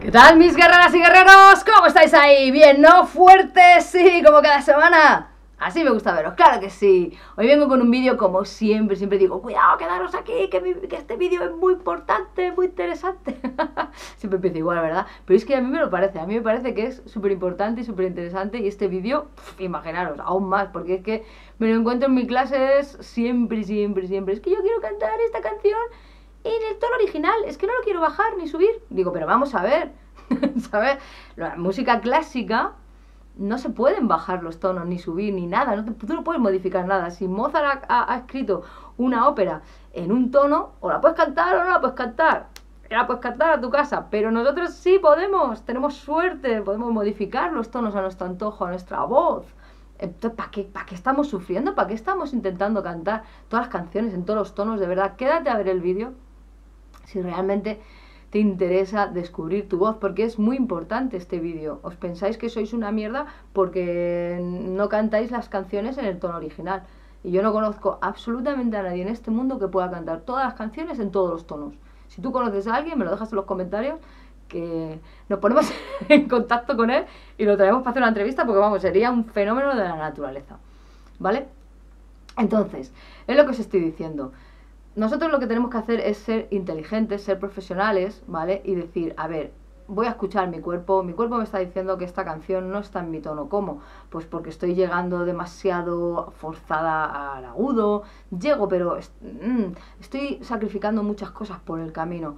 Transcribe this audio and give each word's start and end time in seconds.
¿Qué 0.00 0.10
tal 0.10 0.38
mis 0.38 0.56
guerreras 0.56 0.94
y 0.94 0.98
guerreros? 0.98 1.62
¿Cómo 1.62 1.86
estáis 1.86 2.14
ahí? 2.14 2.50
¿Bien, 2.50 2.80
no? 2.80 3.04
¿Fuertes? 3.06 3.84
Sí, 3.84 4.22
como 4.24 4.40
cada 4.40 4.62
semana. 4.62 5.30
Así 5.58 5.84
me 5.84 5.90
gusta 5.90 6.14
veros, 6.14 6.32
claro 6.32 6.58
que 6.58 6.70
sí. 6.70 7.12
Hoy 7.36 7.46
vengo 7.46 7.68
con 7.68 7.82
un 7.82 7.90
vídeo 7.90 8.16
como 8.16 8.46
siempre, 8.46 8.96
siempre 8.96 9.18
digo, 9.18 9.42
cuidado, 9.42 9.76
quedaros 9.76 10.14
aquí, 10.14 10.48
que, 10.48 10.88
este 10.90 11.16
vídeo 11.18 11.44
es 11.44 11.52
muy 11.52 11.74
importante, 11.74 12.50
muy 12.52 12.64
interesante. 12.64 13.38
siempre 14.16 14.36
empiezo 14.36 14.56
igual, 14.56 14.80
¿verdad? 14.80 15.06
Pero 15.26 15.36
es 15.36 15.44
que 15.44 15.54
a 15.54 15.60
mí 15.60 15.68
me 15.68 15.78
lo 15.78 15.90
parece, 15.90 16.18
a 16.18 16.24
mí 16.24 16.34
me 16.34 16.40
parece 16.40 16.72
que 16.72 16.86
es 16.86 17.02
súper 17.04 17.32
importante 17.32 17.82
y 17.82 17.84
súper 17.84 18.06
interesante 18.06 18.58
y 18.58 18.68
este 18.68 18.88
vídeo, 18.88 19.28
imaginaros, 19.58 20.18
aún 20.20 20.48
más, 20.48 20.68
porque 20.68 20.94
es 20.94 21.02
que 21.02 21.26
me 21.58 21.68
lo 21.68 21.78
encuentro 21.78 22.08
en 22.08 22.14
mis 22.14 22.26
clases 22.26 22.96
siempre, 23.00 23.64
siempre, 23.64 24.06
siempre. 24.06 24.32
Es 24.32 24.40
que 24.40 24.50
yo 24.50 24.62
quiero 24.62 24.80
cantar 24.80 25.12
esta 25.26 25.42
canción 25.42 25.78
en 26.44 26.62
el 26.70 26.78
tono 26.78 26.94
original, 26.96 27.44
es 27.46 27.58
que 27.58 27.66
no 27.66 27.74
lo 27.74 27.82
quiero 27.82 28.00
bajar 28.00 28.36
ni 28.38 28.48
subir. 28.48 28.82
Digo, 28.88 29.12
pero 29.12 29.26
vamos 29.26 29.54
a 29.54 29.62
ver, 29.62 29.92
¿sabes? 30.70 30.98
La 31.36 31.56
música 31.56 32.00
clásica 32.00 32.72
no 33.36 33.58
se 33.58 33.70
pueden 33.70 34.08
bajar 34.08 34.42
los 34.42 34.60
tonos, 34.60 34.86
ni 34.86 34.98
subir, 34.98 35.34
ni 35.34 35.46
nada. 35.46 35.76
No 35.76 35.94
tú 35.94 36.06
no 36.14 36.24
puedes 36.24 36.40
modificar 36.40 36.86
nada. 36.86 37.10
Si 37.10 37.28
Mozart 37.28 37.84
ha, 37.88 38.16
escrito 38.16 38.62
una 38.96 39.28
ópera 39.28 39.62
en 39.92 40.12
un 40.12 40.30
tono, 40.30 40.72
o 40.80 40.90
la 40.90 41.00
puedes 41.00 41.16
cantar 41.16 41.56
o 41.56 41.64
no 41.64 41.70
la 41.70 41.80
puedes 41.80 41.96
cantar. 41.96 42.48
La 42.90 43.06
puedes 43.06 43.22
cantar 43.22 43.52
a 43.52 43.60
tu 43.60 43.70
casa, 43.70 44.08
pero 44.10 44.32
nosotros 44.32 44.72
sí 44.72 44.98
podemos, 44.98 45.64
tenemos 45.64 45.94
suerte, 45.94 46.60
podemos 46.60 46.92
modificar 46.92 47.52
los 47.52 47.70
tonos 47.70 47.94
a 47.94 48.02
nuestro 48.02 48.26
antojo, 48.26 48.64
a 48.64 48.70
nuestra 48.70 49.04
voz. 49.04 49.46
Entonces, 49.98 50.36
¿para 50.36 50.50
qué, 50.50 50.64
¿para 50.64 50.86
qué 50.86 50.96
estamos 50.96 51.28
sufriendo? 51.28 51.74
¿Para 51.76 51.88
qué 51.88 51.94
estamos 51.94 52.32
intentando 52.32 52.82
cantar 52.82 53.22
todas 53.48 53.66
las 53.66 53.72
canciones 53.72 54.12
en 54.12 54.24
todos 54.24 54.38
los 54.38 54.54
tonos? 54.54 54.80
De 54.80 54.86
verdad, 54.86 55.14
quédate 55.16 55.50
a 55.50 55.56
ver 55.56 55.68
el 55.68 55.80
vídeo 55.80 56.14
si 57.10 57.20
realmente 57.20 57.80
te 58.30 58.38
interesa 58.38 59.08
descubrir 59.08 59.68
tu 59.68 59.78
voz, 59.78 59.96
porque 59.96 60.22
es 60.22 60.38
muy 60.38 60.56
importante 60.56 61.16
este 61.16 61.40
vídeo. 61.40 61.80
Os 61.82 61.96
pensáis 61.96 62.38
que 62.38 62.48
sois 62.48 62.72
una 62.72 62.92
mierda 62.92 63.26
porque 63.52 64.38
no 64.40 64.88
cantáis 64.88 65.32
las 65.32 65.48
canciones 65.48 65.98
en 65.98 66.04
el 66.04 66.18
tono 66.20 66.36
original. 66.36 66.84
Y 67.24 67.32
yo 67.32 67.42
no 67.42 67.52
conozco 67.52 67.98
absolutamente 68.00 68.76
a 68.76 68.82
nadie 68.82 69.02
en 69.02 69.08
este 69.08 69.30
mundo 69.30 69.58
que 69.58 69.66
pueda 69.66 69.90
cantar 69.90 70.20
todas 70.20 70.44
las 70.44 70.54
canciones 70.54 71.00
en 71.00 71.10
todos 71.10 71.30
los 71.30 71.46
tonos. 71.46 71.74
Si 72.08 72.22
tú 72.22 72.30
conoces 72.30 72.66
a 72.68 72.76
alguien, 72.76 72.98
me 72.98 73.04
lo 73.04 73.10
dejas 73.10 73.32
en 73.32 73.36
los 73.36 73.44
comentarios, 73.44 73.98
que 74.48 75.00
nos 75.28 75.38
ponemos 75.40 75.70
en 76.08 76.28
contacto 76.28 76.76
con 76.76 76.90
él 76.90 77.06
y 77.36 77.44
lo 77.44 77.56
traemos 77.56 77.82
para 77.82 77.90
hacer 77.90 78.02
una 78.02 78.08
entrevista, 78.08 78.46
porque 78.46 78.60
vamos, 78.60 78.80
sería 78.80 79.10
un 79.10 79.24
fenómeno 79.24 79.74
de 79.74 79.82
la 79.82 79.96
naturaleza. 79.96 80.56
¿Vale? 81.18 81.48
Entonces, 82.38 82.92
es 83.26 83.36
lo 83.36 83.44
que 83.44 83.50
os 83.50 83.58
estoy 83.58 83.80
diciendo 83.80 84.32
nosotros 84.96 85.30
lo 85.30 85.38
que 85.38 85.46
tenemos 85.46 85.70
que 85.70 85.78
hacer 85.78 86.00
es 86.00 86.18
ser 86.18 86.48
inteligentes, 86.50 87.22
ser 87.22 87.38
profesionales, 87.38 88.22
¿vale? 88.26 88.60
Y 88.64 88.74
decir, 88.74 89.14
a 89.16 89.28
ver, 89.28 89.52
voy 89.90 90.06
a 90.06 90.10
escuchar 90.10 90.48
mi 90.48 90.60
cuerpo, 90.60 91.02
mi 91.02 91.12
cuerpo 91.12 91.36
me 91.36 91.44
está 91.44 91.58
diciendo 91.58 91.98
que 91.98 92.04
esta 92.04 92.24
canción 92.24 92.70
no 92.70 92.78
está 92.78 93.00
en 93.00 93.10
mi 93.10 93.20
tono. 93.20 93.48
¿Cómo? 93.48 93.80
Pues 94.08 94.24
porque 94.24 94.50
estoy 94.50 94.74
llegando 94.74 95.24
demasiado 95.24 96.32
forzada 96.38 97.34
al 97.36 97.44
agudo, 97.44 98.04
llego, 98.36 98.68
pero 98.68 98.98
mm, 99.20 99.72
estoy 100.00 100.38
sacrificando 100.42 101.02
muchas 101.02 101.30
cosas 101.30 101.58
por 101.60 101.80
el 101.80 101.92
camino. 101.92 102.36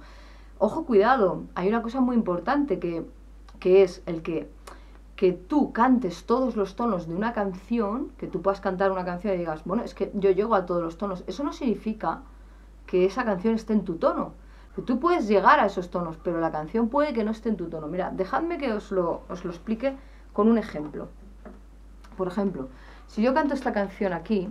Ojo, 0.57 0.85
cuidado, 0.85 1.43
hay 1.55 1.67
una 1.67 1.81
cosa 1.81 2.01
muy 2.01 2.15
importante 2.15 2.79
que, 2.79 3.05
que 3.59 3.83
es 3.83 4.01
el 4.05 4.23
que, 4.23 4.49
que 5.15 5.33
tú 5.33 5.73
cantes 5.73 6.25
todos 6.25 6.55
los 6.55 6.75
tonos 6.75 7.07
de 7.07 7.15
una 7.15 7.33
canción, 7.33 8.09
que 8.17 8.27
tú 8.27 8.41
puedas 8.41 8.61
cantar 8.61 8.91
una 8.91 9.05
canción 9.05 9.33
y 9.33 9.37
digas, 9.37 9.63
bueno, 9.65 9.83
es 9.83 9.93
que 9.93 10.11
yo 10.15 10.31
llego 10.31 10.55
a 10.55 10.65
todos 10.65 10.81
los 10.81 10.97
tonos. 10.97 11.23
Eso 11.27 11.43
no 11.43 11.53
significa 11.53 12.23
que 12.93 13.05
esa 13.05 13.25
canción 13.25 13.55
esté 13.55 13.73
en 13.73 13.85
tu 13.85 13.95
tono. 13.95 14.33
tú 14.85 14.99
puedes 14.99 15.27
llegar 15.27 15.59
a 15.59 15.65
esos 15.65 15.89
tonos, 15.89 16.15
pero 16.23 16.39
la 16.39 16.51
canción 16.51 16.89
puede 16.89 17.11
que 17.11 17.23
no 17.23 17.31
esté 17.31 17.49
en 17.49 17.57
tu 17.57 17.67
tono. 17.67 17.87
Mira, 17.87 18.11
dejadme 18.11 18.59
que 18.59 18.71
os 18.71 18.91
lo, 18.91 19.23
os 19.29 19.43
lo 19.43 19.49
explique 19.49 19.95
con 20.31 20.47
un 20.47 20.59
ejemplo. 20.59 21.07
Por 22.15 22.27
ejemplo, 22.27 22.67
si 23.07 23.23
yo 23.23 23.33
canto 23.33 23.55
esta 23.55 23.73
canción 23.73 24.13
aquí, 24.13 24.47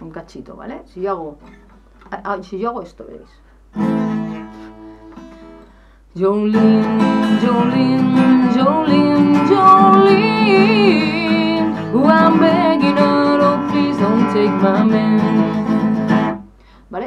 un 0.00 0.10
cachito, 0.12 0.54
¿vale? 0.54 0.82
Si 0.86 1.00
yo 1.00 1.10
hago, 1.10 1.38
ah, 2.12 2.20
ah, 2.22 2.38
si 2.44 2.60
yo 2.60 2.68
hago 2.68 2.82
esto, 2.82 3.04
veréis. 3.04 3.28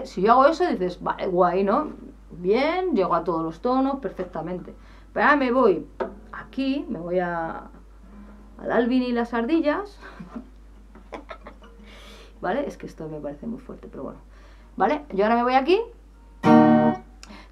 Si 0.05 0.21
yo 0.21 0.33
hago 0.33 0.45
eso, 0.45 0.65
dices, 0.67 1.01
vale, 1.01 1.27
guay, 1.27 1.63
¿no? 1.63 1.89
Bien, 2.31 2.95
llego 2.95 3.15
a 3.15 3.23
todos 3.23 3.43
los 3.43 3.61
tonos 3.61 3.99
perfectamente. 3.99 4.73
Pero 5.13 5.25
ahora 5.25 5.37
me 5.37 5.51
voy 5.51 5.85
aquí, 6.31 6.85
me 6.89 6.99
voy 6.99 7.19
a, 7.19 7.63
al 8.57 8.71
Alvin 8.71 9.03
y 9.03 9.11
las 9.11 9.33
ardillas. 9.33 9.99
¿Vale? 12.41 12.67
Es 12.67 12.77
que 12.77 12.87
esto 12.87 13.07
me 13.07 13.19
parece 13.19 13.45
muy 13.45 13.59
fuerte, 13.59 13.87
pero 13.89 14.03
bueno. 14.03 14.19
¿Vale? 14.75 15.03
Yo 15.13 15.23
ahora 15.23 15.35
me 15.35 15.43
voy 15.43 15.53
aquí. 15.53 15.79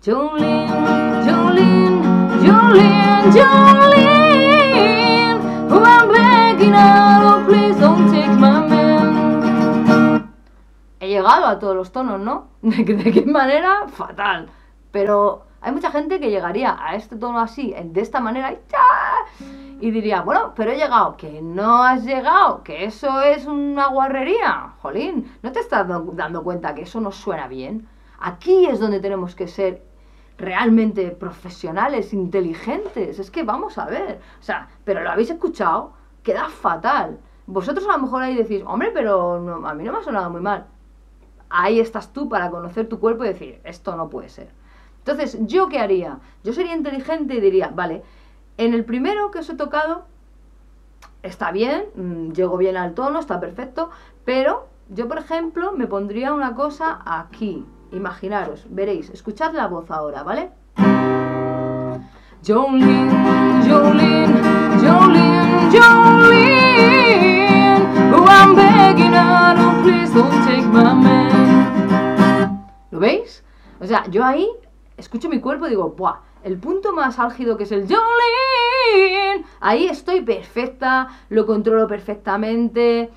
Jolene, 0.03 0.67
Jolene, 1.23 2.01
Jolene, 2.41 3.31
Jolene, 3.31 3.81
I'm 6.73 7.21
llegado 11.22 11.46
a 11.46 11.59
todos 11.59 11.76
los 11.76 11.92
tonos, 11.92 12.20
¿no? 12.20 12.48
¿De, 12.62 13.12
qué 13.12 13.26
manera? 13.26 13.88
Fatal. 13.88 14.50
Pero 14.92 15.44
hay 15.62 15.72
mucha 15.72 15.92
gente 15.92 16.20
que 16.20 16.30
llegaría 16.30 16.76
a 16.80 16.96
este 16.96 17.16
tono 17.16 17.40
así, 17.40 17.74
de 17.84 18.02
esta 18.02 18.20
manera, 18.20 18.56
y 19.80 19.92
diría, 19.92 20.22
bueno, 20.22 20.54
pero 20.56 20.72
he 20.72 20.78
llegado, 20.78 21.16
que 21.18 21.42
no 21.42 21.84
has 21.84 22.04
llegado, 22.04 22.64
que 22.64 22.86
eso 22.86 23.22
es 23.22 23.46
una 23.46 23.88
guarrería. 23.88 24.74
Jolín, 24.82 25.32
¿no 25.42 25.52
te 25.52 25.59
estás 25.59 25.88
dando 25.88 26.44
cuenta 26.44 26.76
que 26.76 26.84
eso 26.84 27.00
no 27.00 27.12
suena 27.12 27.48
bien? 27.48 27.88
Aquí 28.20 28.66
es 28.66 28.80
donde 28.80 29.00
tenemos 29.00 29.34
que 29.36 29.48
ser 29.48 29.84
realmente 30.38 31.12
profesionales, 31.12 32.14
inteligentes. 32.14 33.20
Es 33.20 33.32
que 33.32 33.44
vamos 33.44 33.78
a 33.78 33.86
ver. 33.86 34.20
O 34.40 34.44
sea, 34.44 34.68
pero 34.84 35.02
lo 35.02 35.09
habéis 35.12 35.32
escuchado, 35.32 35.94
queda 36.24 36.50
fatal. 36.50 37.20
Vosotros 37.48 37.88
a 37.88 37.94
lo 37.94 38.03
mejor 38.03 38.22
ahí 38.24 38.36
decís, 38.36 38.64
hombre, 38.66 38.92
pero 38.94 39.36
a 39.66 39.74
mí 39.74 39.84
no 39.84 39.92
me 39.92 39.98
ha 40.00 40.03
sonado 40.03 40.30
muy 40.30 40.42
mal 40.42 40.68
ahí 41.51 41.79
estás 41.79 42.13
tú 42.13 42.29
para 42.29 42.50
conocer 42.50 42.88
tu 42.88 43.00
cuerpo 43.00 43.25
y 43.25 43.29
decir, 43.29 43.62
esto 43.63 43.95
no 43.95 44.09
puede 44.09 44.29
ser. 44.29 44.50
Entonces, 45.00 45.38
¿yo 45.41 45.67
qué 45.67 45.79
haría? 45.79 46.19
Yo 46.44 46.53
sería 46.53 46.75
inteligente 46.75 47.35
y 47.35 47.41
diría, 47.41 47.72
vale, 47.73 48.03
en 48.57 48.73
el 48.73 48.85
primero 48.85 49.31
que 49.31 49.39
os 49.39 49.50
he 49.50 49.56
tocado, 49.56 50.06
está 51.23 51.51
bien, 51.51 51.85
mm, 51.95 52.31
llego 52.31 52.57
bien 52.57 52.78
al 52.78 52.94
tono, 52.94 53.19
está 53.19 53.40
perfecto, 53.40 53.90
pero 54.25 54.67
yo, 54.90 55.07
por 55.07 55.17
ejemplo, 55.17 55.72
me 55.72 55.88
pondría 55.88 56.34
una 56.34 56.56
cosa 56.56 57.01
aquí. 57.06 57.66
Imaginaros, 57.91 58.67
veréis, 58.69 59.09
escuchad 59.09 59.53
la 59.53 59.67
voz 59.67 59.90
ahora, 59.91 60.23
¿vale? 60.23 60.51
Please. 69.84 71.21
O 73.81 73.87
sea, 73.87 74.07
yo 74.09 74.23
ahí 74.23 74.47
escucho 74.95 75.28
mi 75.28 75.39
cuerpo 75.39 75.66
y 75.66 75.72
digo, 75.72 75.89
¡buah! 75.97 76.19
El 76.43 76.57
punto 76.57 76.93
más 76.93 77.17
álgido 77.17 77.57
que 77.57 77.63
es 77.63 77.72
el 77.72 77.87
Jolene, 77.87 79.45
ahí 79.59 79.85
estoy 79.85 80.22
perfecta, 80.22 81.07
lo 81.29 81.47
controlo 81.47 81.87
perfectamente, 81.87 83.09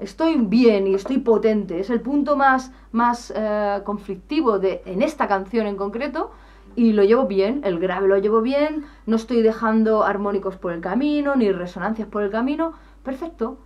estoy 0.00 0.36
bien 0.36 0.88
y 0.88 0.94
estoy 0.94 1.18
potente. 1.18 1.78
Es 1.78 1.90
el 1.90 2.00
punto 2.00 2.36
más, 2.36 2.72
más 2.90 3.32
eh, 3.34 3.80
conflictivo 3.84 4.58
de, 4.58 4.82
en 4.86 5.02
esta 5.02 5.28
canción 5.28 5.68
en 5.68 5.76
concreto 5.76 6.32
y 6.74 6.92
lo 6.92 7.04
llevo 7.04 7.26
bien, 7.26 7.60
el 7.64 7.78
grave 7.78 8.08
lo 8.08 8.18
llevo 8.18 8.40
bien, 8.40 8.86
no 9.06 9.16
estoy 9.16 9.42
dejando 9.42 10.02
armónicos 10.02 10.56
por 10.56 10.72
el 10.72 10.80
camino, 10.80 11.36
ni 11.36 11.50
resonancias 11.52 12.08
por 12.08 12.24
el 12.24 12.30
camino, 12.30 12.72
perfecto. 13.04 13.58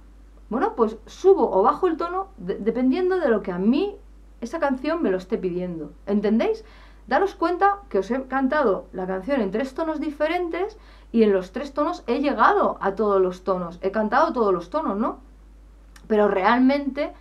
Bueno, 0.50 0.74
pues 0.76 0.98
subo 1.06 1.50
o 1.50 1.62
bajo 1.62 1.86
el 1.86 1.96
tono 1.96 2.28
dependiendo 2.36 3.18
de 3.18 3.28
lo 3.28 3.42
que 3.42 3.52
a 3.52 3.58
mí 3.58 3.96
esa 4.42 4.58
canción 4.58 5.02
me 5.02 5.10
lo 5.10 5.16
esté 5.16 5.38
pidiendo. 5.38 5.92
¿Entendéis? 6.06 6.64
daros 7.06 7.34
cuenta 7.34 7.80
que 7.88 7.98
os 7.98 8.10
he 8.10 8.22
cantado 8.24 8.86
la 8.92 9.06
canción 9.06 9.40
en 9.40 9.50
tres 9.50 9.74
tonos 9.74 10.00
diferentes 10.00 10.78
y 11.10 11.24
en 11.24 11.32
los 11.32 11.52
tres 11.52 11.74
tonos 11.74 12.04
he 12.06 12.20
llegado 12.20 12.78
a 12.80 12.94
todos 12.94 13.20
los 13.20 13.44
tonos, 13.44 13.78
he 13.82 13.90
cantado 13.90 14.32
todos 14.32 14.54
los 14.54 14.70
tonos, 14.70 14.96
¿no? 14.96 15.18
Pero 16.06 16.28
realmente 16.28 17.12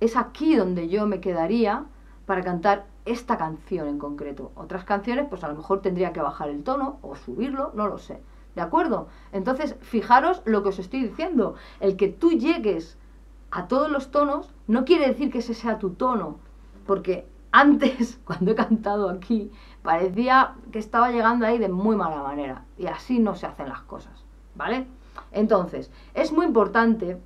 es 0.00 0.16
aquí 0.16 0.54
donde 0.54 0.88
yo 0.88 1.06
me 1.06 1.20
quedaría 1.20 1.84
para 2.26 2.42
cantar 2.42 2.86
esta 3.04 3.38
canción 3.38 3.88
en 3.88 3.98
concreto. 3.98 4.52
Otras 4.54 4.84
canciones, 4.84 5.26
pues 5.28 5.42
a 5.44 5.48
lo 5.48 5.54
mejor 5.54 5.80
tendría 5.80 6.12
que 6.12 6.20
bajar 6.20 6.50
el 6.50 6.62
tono 6.62 6.98
o 7.02 7.16
subirlo, 7.16 7.72
no 7.74 7.88
lo 7.88 7.98
sé. 7.98 8.20
¿De 8.54 8.60
acuerdo? 8.60 9.08
Entonces, 9.32 9.76
fijaros 9.80 10.42
lo 10.44 10.62
que 10.62 10.70
os 10.70 10.78
estoy 10.78 11.04
diciendo. 11.04 11.54
El 11.80 11.96
que 11.96 12.08
tú 12.08 12.32
llegues 12.32 12.98
a 13.50 13.66
todos 13.66 13.90
los 13.90 14.10
tonos 14.10 14.52
no 14.66 14.84
quiere 14.84 15.06
decir 15.06 15.30
que 15.30 15.38
ese 15.38 15.54
sea 15.54 15.78
tu 15.78 15.90
tono, 15.90 16.38
porque 16.88 17.28
antes, 17.52 18.18
cuando 18.24 18.50
he 18.50 18.54
cantado 18.56 19.10
aquí, 19.10 19.52
parecía 19.82 20.54
que 20.72 20.80
estaba 20.80 21.12
llegando 21.12 21.46
ahí 21.46 21.58
de 21.58 21.68
muy 21.68 21.94
mala 21.94 22.22
manera. 22.22 22.64
Y 22.76 22.86
así 22.86 23.20
no 23.20 23.36
se 23.36 23.46
hacen 23.46 23.68
las 23.68 23.82
cosas, 23.82 24.24
¿vale? 24.56 24.88
Entonces, 25.30 25.92
es 26.14 26.32
muy 26.32 26.46
importante 26.46 27.18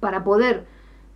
para 0.00 0.22
poder 0.22 0.66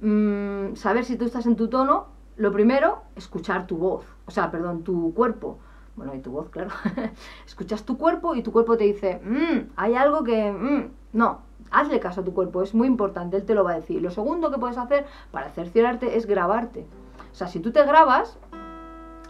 mm, 0.00 0.74
saber 0.74 1.04
si 1.04 1.16
tú 1.16 1.26
estás 1.26 1.46
en 1.46 1.54
tu 1.54 1.68
tono, 1.68 2.06
lo 2.36 2.50
primero, 2.50 3.02
escuchar 3.14 3.66
tu 3.66 3.76
voz, 3.76 4.06
o 4.26 4.30
sea, 4.30 4.50
perdón, 4.50 4.82
tu 4.82 5.12
cuerpo. 5.14 5.58
Bueno, 5.94 6.14
y 6.14 6.20
tu 6.20 6.30
voz, 6.30 6.48
claro. 6.48 6.70
Escuchas 7.46 7.84
tu 7.84 7.98
cuerpo 7.98 8.34
y 8.34 8.42
tu 8.42 8.50
cuerpo 8.50 8.78
te 8.78 8.84
dice, 8.84 9.20
mmm, 9.22 9.72
hay 9.76 9.94
algo 9.94 10.24
que... 10.24 10.50
Mm, 10.50 10.90
no, 11.12 11.42
hazle 11.70 12.00
caso 12.00 12.22
a 12.22 12.24
tu 12.24 12.32
cuerpo, 12.32 12.62
es 12.62 12.72
muy 12.72 12.86
importante, 12.86 13.36
él 13.36 13.44
te 13.44 13.54
lo 13.54 13.62
va 13.62 13.72
a 13.72 13.80
decir. 13.80 14.00
Lo 14.00 14.10
segundo 14.10 14.50
que 14.50 14.58
puedes 14.58 14.78
hacer 14.78 15.04
para 15.30 15.50
cerciorarte 15.50 16.16
es 16.16 16.26
grabarte. 16.26 16.86
O 17.32 17.34
sea, 17.34 17.48
si 17.48 17.60
tú 17.60 17.72
te 17.72 17.84
grabas, 17.84 18.38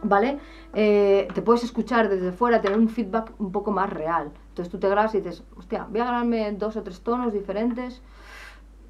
¿vale? 0.03 0.39
Eh, 0.75 1.29
te 1.35 1.43
puedes 1.43 1.65
escuchar 1.65 2.09
desde 2.09 2.33
fuera, 2.33 2.61
tener 2.61 2.79
un 2.79 2.89
feedback 2.89 3.33
un 3.39 3.53
poco 3.53 3.71
más 3.71 3.91
real. 3.91 4.33
Entonces 4.49 4.71
tú 4.71 4.79
te 4.79 4.89
grabas 4.89 5.15
y 5.15 5.21
dices, 5.21 5.45
hostia, 5.57 5.87
voy 5.89 6.01
a 6.01 6.05
grabarme 6.05 6.53
dos 6.53 6.77
o 6.77 6.83
tres 6.83 7.01
tonos 7.01 7.33
diferentes. 7.33 8.03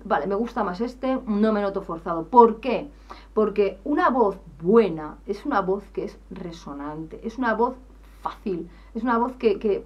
Vale, 0.04 0.26
me 0.26 0.34
gusta 0.34 0.64
más 0.64 0.80
este, 0.80 1.18
no 1.26 1.52
me 1.52 1.60
noto 1.60 1.82
forzado. 1.82 2.24
¿Por 2.24 2.60
qué? 2.60 2.90
Porque 3.34 3.78
una 3.84 4.10
voz 4.10 4.38
buena 4.60 5.18
es 5.26 5.44
una 5.46 5.60
voz 5.60 5.84
que 5.92 6.04
es 6.04 6.18
resonante, 6.30 7.20
es 7.22 7.38
una 7.38 7.54
voz 7.54 7.76
fácil, 8.20 8.68
es 8.94 9.02
una 9.04 9.18
voz 9.18 9.36
que, 9.36 9.58
que 9.60 9.84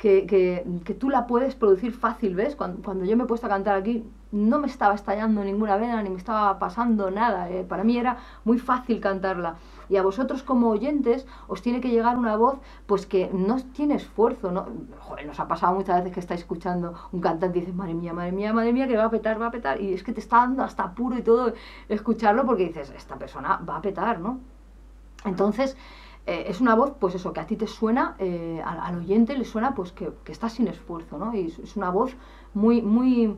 que, 0.00 0.64
que, 0.86 0.94
tú 0.94 1.10
la 1.10 1.26
puedes 1.26 1.54
producir 1.54 1.92
fácil, 1.92 2.34
¿ves? 2.34 2.56
Cuando, 2.56 2.82
cuando, 2.82 3.04
yo 3.04 3.18
me 3.18 3.24
he 3.24 3.26
puesto 3.26 3.46
a 3.46 3.50
cantar 3.50 3.76
aquí, 3.76 4.02
no 4.32 4.58
me 4.58 4.66
estaba 4.66 4.94
estallando 4.94 5.44
ninguna 5.44 5.76
vena, 5.76 6.02
ni 6.02 6.08
me 6.08 6.16
estaba 6.16 6.58
pasando 6.58 7.10
nada. 7.10 7.50
¿eh? 7.50 7.64
Para 7.68 7.84
mí 7.84 7.98
era 7.98 8.16
muy 8.44 8.58
fácil 8.58 8.98
cantarla. 8.98 9.56
Y 9.90 9.96
a 9.96 10.02
vosotros 10.02 10.42
como 10.42 10.70
oyentes 10.70 11.26
os 11.48 11.60
tiene 11.60 11.82
que 11.82 11.90
llegar 11.90 12.16
una 12.16 12.36
voz 12.36 12.60
pues 12.86 13.04
que 13.04 13.28
no 13.34 13.58
tiene 13.74 13.96
esfuerzo. 13.96 14.50
¿no? 14.50 14.68
Joder, 15.00 15.26
nos 15.26 15.38
ha 15.38 15.46
pasado 15.46 15.74
muchas 15.74 15.98
veces 15.98 16.14
que 16.14 16.20
estáis 16.20 16.40
escuchando 16.40 16.94
un 17.12 17.20
cantante 17.20 17.58
y 17.58 17.60
dices, 17.60 17.76
madre 17.76 17.92
mía, 17.92 18.14
madre 18.14 18.32
mía, 18.32 18.54
madre 18.54 18.72
mía, 18.72 18.88
que 18.88 18.96
va 18.96 19.04
a 19.04 19.10
petar, 19.10 19.38
va 19.38 19.48
a 19.48 19.50
petar. 19.50 19.82
Y 19.82 19.92
es 19.92 20.02
que 20.02 20.14
te 20.14 20.20
está 20.20 20.38
dando 20.38 20.62
hasta 20.62 20.82
apuro 20.82 21.18
y 21.18 21.22
todo 21.22 21.52
escucharlo 21.90 22.46
porque 22.46 22.68
dices, 22.68 22.90
esta 22.96 23.16
persona 23.16 23.60
va 23.68 23.76
a 23.76 23.82
petar, 23.82 24.18
¿no? 24.18 24.40
Entonces... 25.26 25.76
Eh, 26.26 26.44
es 26.48 26.60
una 26.60 26.74
voz, 26.74 26.92
pues 26.98 27.14
eso, 27.14 27.32
que 27.32 27.40
a 27.40 27.46
ti 27.46 27.56
te 27.56 27.66
suena, 27.66 28.14
eh, 28.18 28.62
al, 28.64 28.96
oyente 28.96 29.36
le 29.36 29.44
suena 29.44 29.74
pues 29.74 29.92
que, 29.92 30.12
que 30.24 30.32
estás 30.32 30.52
sin 30.52 30.68
esfuerzo, 30.68 31.18
¿no? 31.18 31.34
Y 31.34 31.46
es, 31.46 31.76
una 31.76 31.90
voz 31.90 32.14
muy, 32.54 32.82
muy 32.82 33.36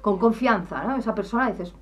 con 0.00 0.18
confianza, 0.18 0.84
¿no? 0.84 0.96
Esa 0.96 1.14
persona 1.14 1.50
dices, 1.50 1.74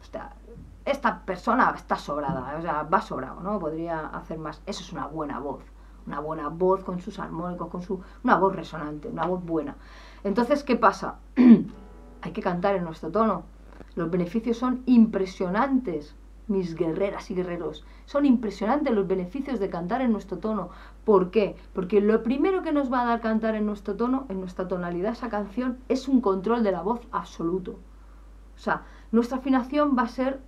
esta 0.84 1.24
persona 1.24 1.72
está 1.76 1.96
sobrada, 1.96 2.56
o 2.58 2.62
sea, 2.62 2.82
va 2.82 3.00
sobrado, 3.00 3.40
¿no? 3.40 3.58
Podría 3.58 4.08
hacer 4.08 4.38
más. 4.38 4.62
Eso 4.66 4.82
es 4.82 4.92
una 4.92 5.06
buena 5.06 5.38
voz, 5.38 5.62
una 6.06 6.20
buena 6.20 6.48
voz 6.48 6.82
con 6.82 7.00
sus 7.00 7.18
armónicos, 7.18 7.68
con 7.68 7.82
su... 7.82 8.00
una 8.24 8.36
voz 8.36 8.54
resonante, 8.54 9.08
una 9.08 9.26
voz 9.26 9.44
buena. 9.44 9.76
Entonces, 10.24 10.64
¿qué 10.64 10.76
pasa? 10.76 11.16
Hay 12.22 12.32
que 12.32 12.42
cantar 12.42 12.74
en 12.74 12.84
nuestro 12.84 13.10
tono. 13.10 13.44
Los 13.94 14.10
beneficios 14.10 14.56
son 14.56 14.82
impresionantes 14.86 16.14
mis 16.52 16.74
guerreras 16.74 17.30
y 17.30 17.34
guerreros. 17.34 17.84
Son 18.06 18.26
impresionantes 18.26 18.94
los 18.94 19.06
beneficios 19.06 19.58
de 19.58 19.70
cantar 19.70 20.02
en 20.02 20.12
nuestro 20.12 20.38
tono. 20.38 20.70
¿Por 21.04 21.30
qué? 21.30 21.56
Porque 21.72 22.00
lo 22.00 22.22
primero 22.22 22.62
que 22.62 22.72
nos 22.72 22.92
va 22.92 23.02
a 23.02 23.06
dar 23.06 23.20
cantar 23.20 23.54
en 23.54 23.66
nuestro 23.66 23.96
tono, 23.96 24.26
en 24.28 24.40
nuestra 24.40 24.68
tonalidad, 24.68 25.12
esa 25.12 25.28
canción, 25.30 25.78
es 25.88 26.06
un 26.08 26.20
control 26.20 26.62
de 26.62 26.72
la 26.72 26.82
voz 26.82 27.00
absoluto. 27.10 27.72
O 28.54 28.58
sea, 28.58 28.82
nuestra 29.10 29.38
afinación 29.38 29.96
va 29.98 30.02
a 30.02 30.08
ser 30.08 30.40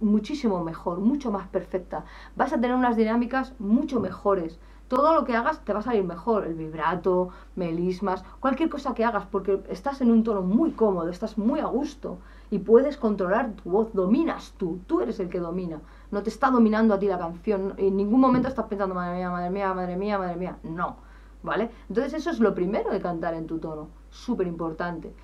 muchísimo 0.00 0.64
mejor, 0.64 1.00
mucho 1.00 1.30
más 1.30 1.48
perfecta. 1.48 2.04
Vas 2.36 2.52
a 2.52 2.60
tener 2.60 2.74
unas 2.74 2.96
dinámicas 2.96 3.52
mucho 3.58 4.00
mejores. 4.00 4.58
Todo 4.88 5.14
lo 5.14 5.24
que 5.24 5.36
hagas 5.36 5.64
te 5.64 5.72
va 5.72 5.80
a 5.80 5.82
salir 5.82 6.02
mejor, 6.02 6.46
el 6.46 6.54
vibrato, 6.54 7.28
melismas, 7.54 8.24
cualquier 8.40 8.70
cosa 8.70 8.94
que 8.94 9.04
hagas, 9.04 9.26
porque 9.26 9.62
estás 9.68 10.00
en 10.00 10.10
un 10.10 10.24
tono 10.24 10.42
muy 10.42 10.72
cómodo, 10.72 11.08
estás 11.10 11.38
muy 11.38 11.60
a 11.60 11.66
gusto 11.66 12.18
y 12.50 12.58
puedes 12.58 12.96
controlar 12.96 13.52
tu 13.52 13.70
voz, 13.70 13.92
dominas 13.92 14.54
tú, 14.56 14.80
tú 14.86 15.00
eres 15.00 15.20
el 15.20 15.28
que 15.28 15.38
domina, 15.38 15.80
no 16.10 16.22
te 16.22 16.30
está 16.30 16.50
dominando 16.50 16.94
a 16.94 16.98
ti 16.98 17.06
la 17.06 17.18
canción, 17.18 17.74
en 17.76 17.96
ningún 17.96 18.20
momento 18.20 18.48
estás 18.48 18.66
pensando, 18.66 18.94
madre 18.94 19.18
mía, 19.18 19.30
madre 19.30 19.50
mía, 19.50 19.74
madre 19.74 19.96
mía, 19.96 20.18
madre 20.18 20.36
mía, 20.36 20.58
no, 20.64 20.96
¿vale? 21.42 21.70
Entonces 21.88 22.14
eso 22.14 22.30
es 22.30 22.40
lo 22.40 22.54
primero 22.54 22.90
de 22.90 23.00
cantar 23.00 23.34
en 23.34 23.46
tu 23.46 23.58
tono, 23.58 23.88
súper 24.10 24.48
importante. 24.48 25.14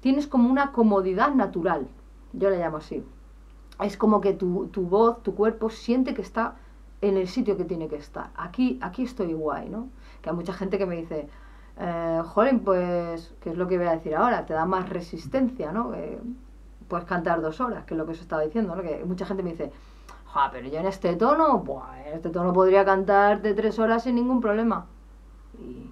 Tienes 0.00 0.26
como 0.26 0.50
una 0.50 0.72
comodidad 0.72 1.34
natural, 1.34 1.88
yo 2.34 2.50
le 2.50 2.58
llamo 2.58 2.76
así. 2.76 3.02
Es 3.80 3.96
como 3.96 4.20
que 4.20 4.34
tu, 4.34 4.68
tu 4.68 4.82
voz, 4.82 5.22
tu 5.22 5.34
cuerpo 5.34 5.70
siente 5.70 6.14
que 6.14 6.22
está 6.22 6.56
en 7.00 7.16
el 7.16 7.26
sitio 7.26 7.56
que 7.56 7.64
tiene 7.64 7.88
que 7.88 7.96
estar. 7.96 8.30
Aquí, 8.36 8.78
aquí 8.82 9.02
estoy 9.02 9.32
guay, 9.32 9.68
¿no? 9.68 9.88
Que 10.20 10.30
hay 10.30 10.36
mucha 10.36 10.52
gente 10.52 10.78
que 10.78 10.86
me 10.86 10.96
dice, 10.96 11.28
eh, 11.78 12.22
joder, 12.24 12.60
pues, 12.60 13.34
¿qué 13.40 13.50
es 13.50 13.56
lo 13.56 13.66
que 13.68 13.78
voy 13.78 13.86
a 13.86 13.92
decir 13.92 14.14
ahora? 14.14 14.46
Te 14.46 14.54
da 14.54 14.64
más 14.66 14.88
resistencia, 14.88 15.72
¿no? 15.72 15.92
puedes 16.88 17.06
cantar 17.06 17.40
dos 17.40 17.60
horas, 17.60 17.84
que 17.84 17.94
es 17.94 17.98
lo 17.98 18.06
que 18.06 18.12
os 18.12 18.20
estaba 18.20 18.42
diciendo, 18.42 18.76
¿no? 18.76 18.82
Que 18.82 19.04
mucha 19.04 19.26
gente 19.26 19.42
me 19.42 19.50
dice, 19.50 19.72
joder, 20.26 20.50
pero 20.52 20.68
yo 20.68 20.78
en 20.78 20.86
este 20.86 21.16
tono, 21.16 21.64
en 22.06 22.14
este 22.14 22.30
tono 22.30 22.52
podría 22.52 22.84
cantar 22.84 23.42
de 23.42 23.54
tres 23.54 23.78
horas 23.78 24.04
sin 24.04 24.16
ningún 24.16 24.40
problema. 24.40 24.86
¿Y, 25.58 25.90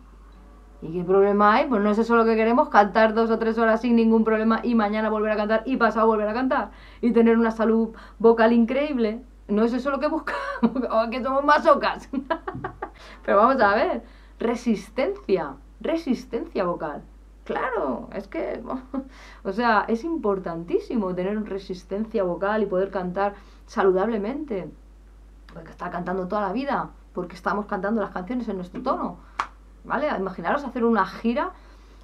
¿Y 0.83 0.93
qué 0.93 1.05
problema 1.05 1.55
hay? 1.55 1.69
Pues 1.69 1.81
no 1.81 1.91
es 1.91 1.99
eso 1.99 2.17
lo 2.17 2.25
que 2.25 2.35
queremos, 2.35 2.69
cantar 2.69 3.15
dos 3.15 3.31
o 3.31 3.39
tres 3.39 3.57
horas 3.57 3.81
sin 3.81 3.95
ningún 3.95 4.25
problema 4.25 4.61
y 4.65 4.75
mañana 4.75 5.11
volver 5.11 5.31
a 5.31 5.37
cantar 5.37 5.63
y 5.65 5.77
pasado 5.77 6.09
volver 6.09 6.29
a 6.29 6.35
cantar 6.35 6.71
y 7.01 7.13
tener 7.13 7.39
una 7.39 7.53
salud 7.53 7.95
vocal 8.19 8.53
increíble. 8.53 9.23
No 9.47 9.65
es 9.65 9.73
eso 9.73 9.91
lo 9.91 10.01
que 10.01 10.09
buscamos, 10.09 10.41
o 10.91 11.11
que 11.11 11.23
somos 11.23 11.45
masocas. 11.45 12.09
Pero 13.25 13.37
vamos 13.37 13.61
a 13.61 13.75
ver, 13.77 14.03
resistencia 14.41 15.55
resistencia 15.83 16.65
vocal. 16.65 17.03
Claro, 17.45 18.09
es 18.13 18.29
que, 18.29 18.63
o 19.45 19.53
sea, 19.53 19.85
es 19.89 20.05
importantísimo 20.05 21.15
tener 21.15 21.43
resistencia 21.45 22.23
vocal 22.23 22.63
y 22.63 22.67
poder 22.67 22.91
cantar 22.91 23.35
saludablemente. 23.67 24.71
Porque 25.53 25.71
está 25.71 25.91
cantando 25.91 26.29
toda 26.29 26.43
la 26.43 26.53
vida, 26.53 26.91
porque 27.13 27.35
estamos 27.35 27.67
cantando 27.67 28.01
las 28.01 28.11
canciones 28.11 28.49
en 28.49 28.57
nuestro 28.57 28.83
tono. 28.83 29.19
¿Vale? 29.85 30.09
Imaginaros 30.17 30.65
hacer 30.65 30.85
una 30.85 31.05
gira 31.05 31.53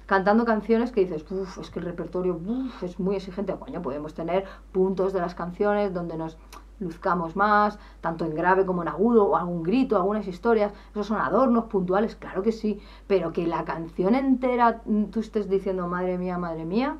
cantando 0.05 0.43
canciones 0.43 0.91
que 0.91 1.01
dices, 1.01 1.23
uff, 1.31 1.59
es 1.59 1.69
que 1.69 1.79
el 1.79 1.85
repertorio 1.85 2.39
es 2.81 2.99
muy 2.99 3.15
exigente. 3.15 3.55
Coño, 3.55 3.81
podemos 3.81 4.13
tener 4.13 4.45
puntos 4.71 5.13
de 5.13 5.21
las 5.21 5.35
canciones 5.35 5.93
donde 5.93 6.17
nos 6.17 6.37
luzcamos 6.79 7.35
más, 7.35 7.79
tanto 8.01 8.25
en 8.25 8.35
grave 8.35 8.65
como 8.65 8.81
en 8.81 8.87
agudo, 8.87 9.25
o 9.27 9.35
algún 9.35 9.63
grito, 9.63 9.95
algunas 9.95 10.27
historias, 10.27 10.73
esos 10.91 11.07
son 11.07 11.19
adornos 11.19 11.65
puntuales, 11.65 12.15
claro 12.15 12.41
que 12.41 12.51
sí, 12.51 12.79
pero 13.07 13.31
que 13.33 13.47
la 13.47 13.65
canción 13.65 14.15
entera 14.15 14.81
tú 15.11 15.19
estés 15.19 15.49
diciendo, 15.49 15.87
madre 15.87 16.17
mía, 16.17 16.37
madre 16.37 16.65
mía, 16.65 16.97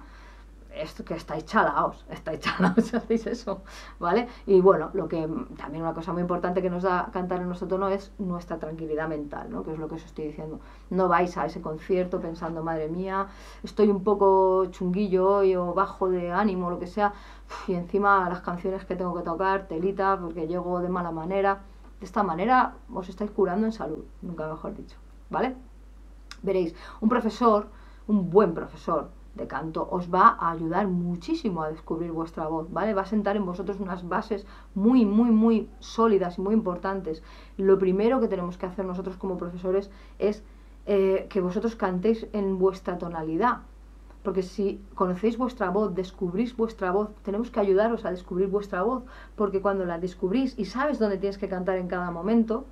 esto 0.81 1.03
que 1.03 1.13
estáis 1.13 1.45
chalaos, 1.45 2.05
estáis 2.09 2.39
chalaos 2.45 2.85
si 2.85 2.95
hacéis 2.95 3.27
eso, 3.27 3.61
¿vale? 3.99 4.27
Y 4.45 4.61
bueno, 4.61 4.89
lo 4.93 5.07
que 5.07 5.27
también 5.57 5.83
una 5.83 5.93
cosa 5.93 6.13
muy 6.13 6.21
importante 6.21 6.61
que 6.61 6.69
nos 6.69 6.83
da 6.83 7.09
cantar 7.11 7.41
en 7.41 7.47
nuestro 7.47 7.67
tono 7.67 7.89
es 7.89 8.11
nuestra 8.17 8.57
tranquilidad 8.57 9.07
mental, 9.07 9.49
¿no? 9.49 9.63
Que 9.63 9.73
es 9.73 9.79
lo 9.79 9.87
que 9.87 9.95
os 9.95 10.05
estoy 10.05 10.27
diciendo. 10.27 10.59
No 10.89 11.07
vais 11.07 11.35
a 11.37 11.45
ese 11.45 11.61
concierto 11.61 12.19
pensando, 12.19 12.63
madre 12.63 12.87
mía, 12.87 13.27
estoy 13.63 13.89
un 13.89 14.03
poco 14.03 14.65
chunguillo 14.67 15.27
hoy 15.29 15.55
o 15.55 15.73
bajo 15.73 16.09
de 16.09 16.31
ánimo, 16.31 16.69
lo 16.69 16.79
que 16.79 16.87
sea, 16.87 17.13
y 17.67 17.73
encima 17.73 18.29
las 18.29 18.41
canciones 18.41 18.85
que 18.85 18.95
tengo 18.95 19.13
que 19.15 19.23
tocar, 19.23 19.67
telita, 19.67 20.17
porque 20.19 20.47
llego 20.47 20.79
de 20.79 20.89
mala 20.89 21.11
manera. 21.11 21.61
De 21.99 22.05
esta 22.05 22.23
manera 22.23 22.75
os 22.93 23.09
estáis 23.09 23.31
curando 23.31 23.65
en 23.65 23.73
salud, 23.73 24.05
nunca 24.21 24.47
mejor 24.47 24.73
dicho, 24.75 24.97
¿vale? 25.29 25.55
Veréis, 26.41 26.73
un 27.01 27.09
profesor, 27.09 27.67
un 28.07 28.29
buen 28.29 28.53
profesor, 28.53 29.09
de 29.35 29.47
canto 29.47 29.87
os 29.91 30.13
va 30.13 30.37
a 30.39 30.51
ayudar 30.51 30.87
muchísimo 30.87 31.61
a 31.63 31.69
descubrir 31.69 32.11
vuestra 32.11 32.47
voz, 32.47 32.71
¿vale? 32.71 32.93
Va 32.93 33.03
a 33.03 33.05
sentar 33.05 33.35
en 33.35 33.45
vosotros 33.45 33.79
unas 33.79 34.07
bases 34.07 34.45
muy, 34.75 35.05
muy, 35.05 35.31
muy 35.31 35.69
sólidas 35.79 36.37
y 36.37 36.41
muy 36.41 36.53
importantes. 36.53 37.23
Lo 37.57 37.77
primero 37.77 38.19
que 38.19 38.27
tenemos 38.27 38.57
que 38.57 38.65
hacer 38.65 38.85
nosotros 38.85 39.17
como 39.17 39.37
profesores 39.37 39.89
es 40.17 40.43
eh, 40.85 41.27
que 41.29 41.41
vosotros 41.41 41.75
cantéis 41.75 42.27
en 42.33 42.57
vuestra 42.59 42.97
tonalidad. 42.97 43.59
Porque 44.23 44.43
si 44.43 44.81
conocéis 44.95 45.37
vuestra 45.37 45.69
voz, 45.69 45.95
descubrís 45.95 46.55
vuestra 46.57 46.91
voz, 46.91 47.09
tenemos 47.23 47.51
que 47.51 47.61
ayudaros 47.61 48.03
a 48.05 48.11
descubrir 48.11 48.47
vuestra 48.49 48.81
voz, 48.83 49.03
porque 49.35 49.61
cuando 49.61 49.85
la 49.85 49.97
descubrís 49.97 50.57
y 50.57 50.65
sabes 50.65 50.99
dónde 50.99 51.17
tienes 51.17 51.37
que 51.37 51.47
cantar 51.47 51.77
en 51.77 51.87
cada 51.87 52.11
momento, 52.11 52.65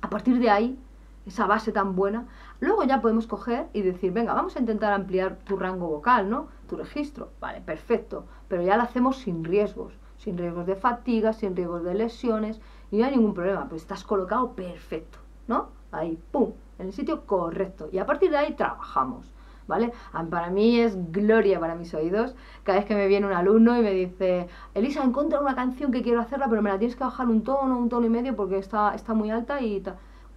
A 0.00 0.08
partir 0.10 0.38
de 0.38 0.50
ahí, 0.50 0.78
esa 1.26 1.46
base 1.46 1.72
tan 1.72 1.96
buena, 1.96 2.26
luego 2.60 2.84
ya 2.84 3.00
podemos 3.00 3.26
coger 3.26 3.66
y 3.72 3.82
decir, 3.82 4.12
venga, 4.12 4.32
vamos 4.32 4.56
a 4.56 4.60
intentar 4.60 4.92
ampliar 4.92 5.36
tu 5.44 5.56
rango 5.56 5.88
vocal, 5.88 6.30
¿no? 6.30 6.48
Tu 6.68 6.76
registro. 6.76 7.30
Vale, 7.40 7.60
perfecto. 7.60 8.26
Pero 8.48 8.62
ya 8.62 8.76
lo 8.76 8.84
hacemos 8.84 9.18
sin 9.18 9.44
riesgos, 9.44 9.92
sin 10.16 10.38
riesgos 10.38 10.66
de 10.66 10.76
fatiga, 10.76 11.32
sin 11.32 11.56
riesgos 11.56 11.82
de 11.82 11.94
lesiones, 11.94 12.60
y 12.90 12.98
no 12.98 13.06
hay 13.06 13.16
ningún 13.16 13.34
problema, 13.34 13.68
pues 13.68 13.82
estás 13.82 14.04
colocado 14.04 14.52
perfecto, 14.52 15.18
¿no? 15.48 15.70
Ahí, 15.90 16.18
¡pum! 16.30 16.52
En 16.78 16.86
el 16.86 16.92
sitio 16.92 17.26
correcto. 17.26 17.88
Y 17.90 17.98
a 17.98 18.06
partir 18.06 18.30
de 18.30 18.36
ahí 18.36 18.54
trabajamos. 18.54 19.32
¿vale? 19.66 19.92
Para 20.30 20.50
mí 20.50 20.78
es 20.78 20.96
gloria 21.10 21.58
para 21.60 21.74
mis 21.74 21.92
oídos. 21.94 22.34
Cada 22.62 22.78
vez 22.78 22.86
que 22.86 22.94
me 22.94 23.08
viene 23.08 23.26
un 23.26 23.32
alumno 23.32 23.76
y 23.76 23.82
me 23.82 23.92
dice, 23.92 24.48
Elisa, 24.74 25.02
encuentra 25.02 25.40
una 25.40 25.54
canción 25.54 25.90
que 25.90 26.02
quiero 26.02 26.20
hacerla, 26.20 26.48
pero 26.48 26.62
me 26.62 26.70
la 26.70 26.78
tienes 26.78 26.96
que 26.96 27.04
bajar 27.04 27.26
un 27.28 27.42
tono, 27.42 27.78
un 27.78 27.88
tono 27.88 28.06
y 28.06 28.10
medio 28.10 28.36
porque 28.36 28.58
está, 28.58 28.94
está 28.94 29.14
muy 29.14 29.30
alta 29.30 29.60
y 29.60 29.82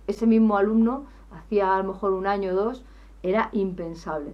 ese 0.10 0.26
mismo 0.26 0.58
alumno, 0.58 1.06
hacía 1.32 1.76
a 1.76 1.78
lo 1.82 1.94
mejor 1.94 2.14
un 2.14 2.28
año 2.28 2.52
o 2.52 2.56
dos, 2.56 2.84
era 3.24 3.50
impensable. 3.52 4.34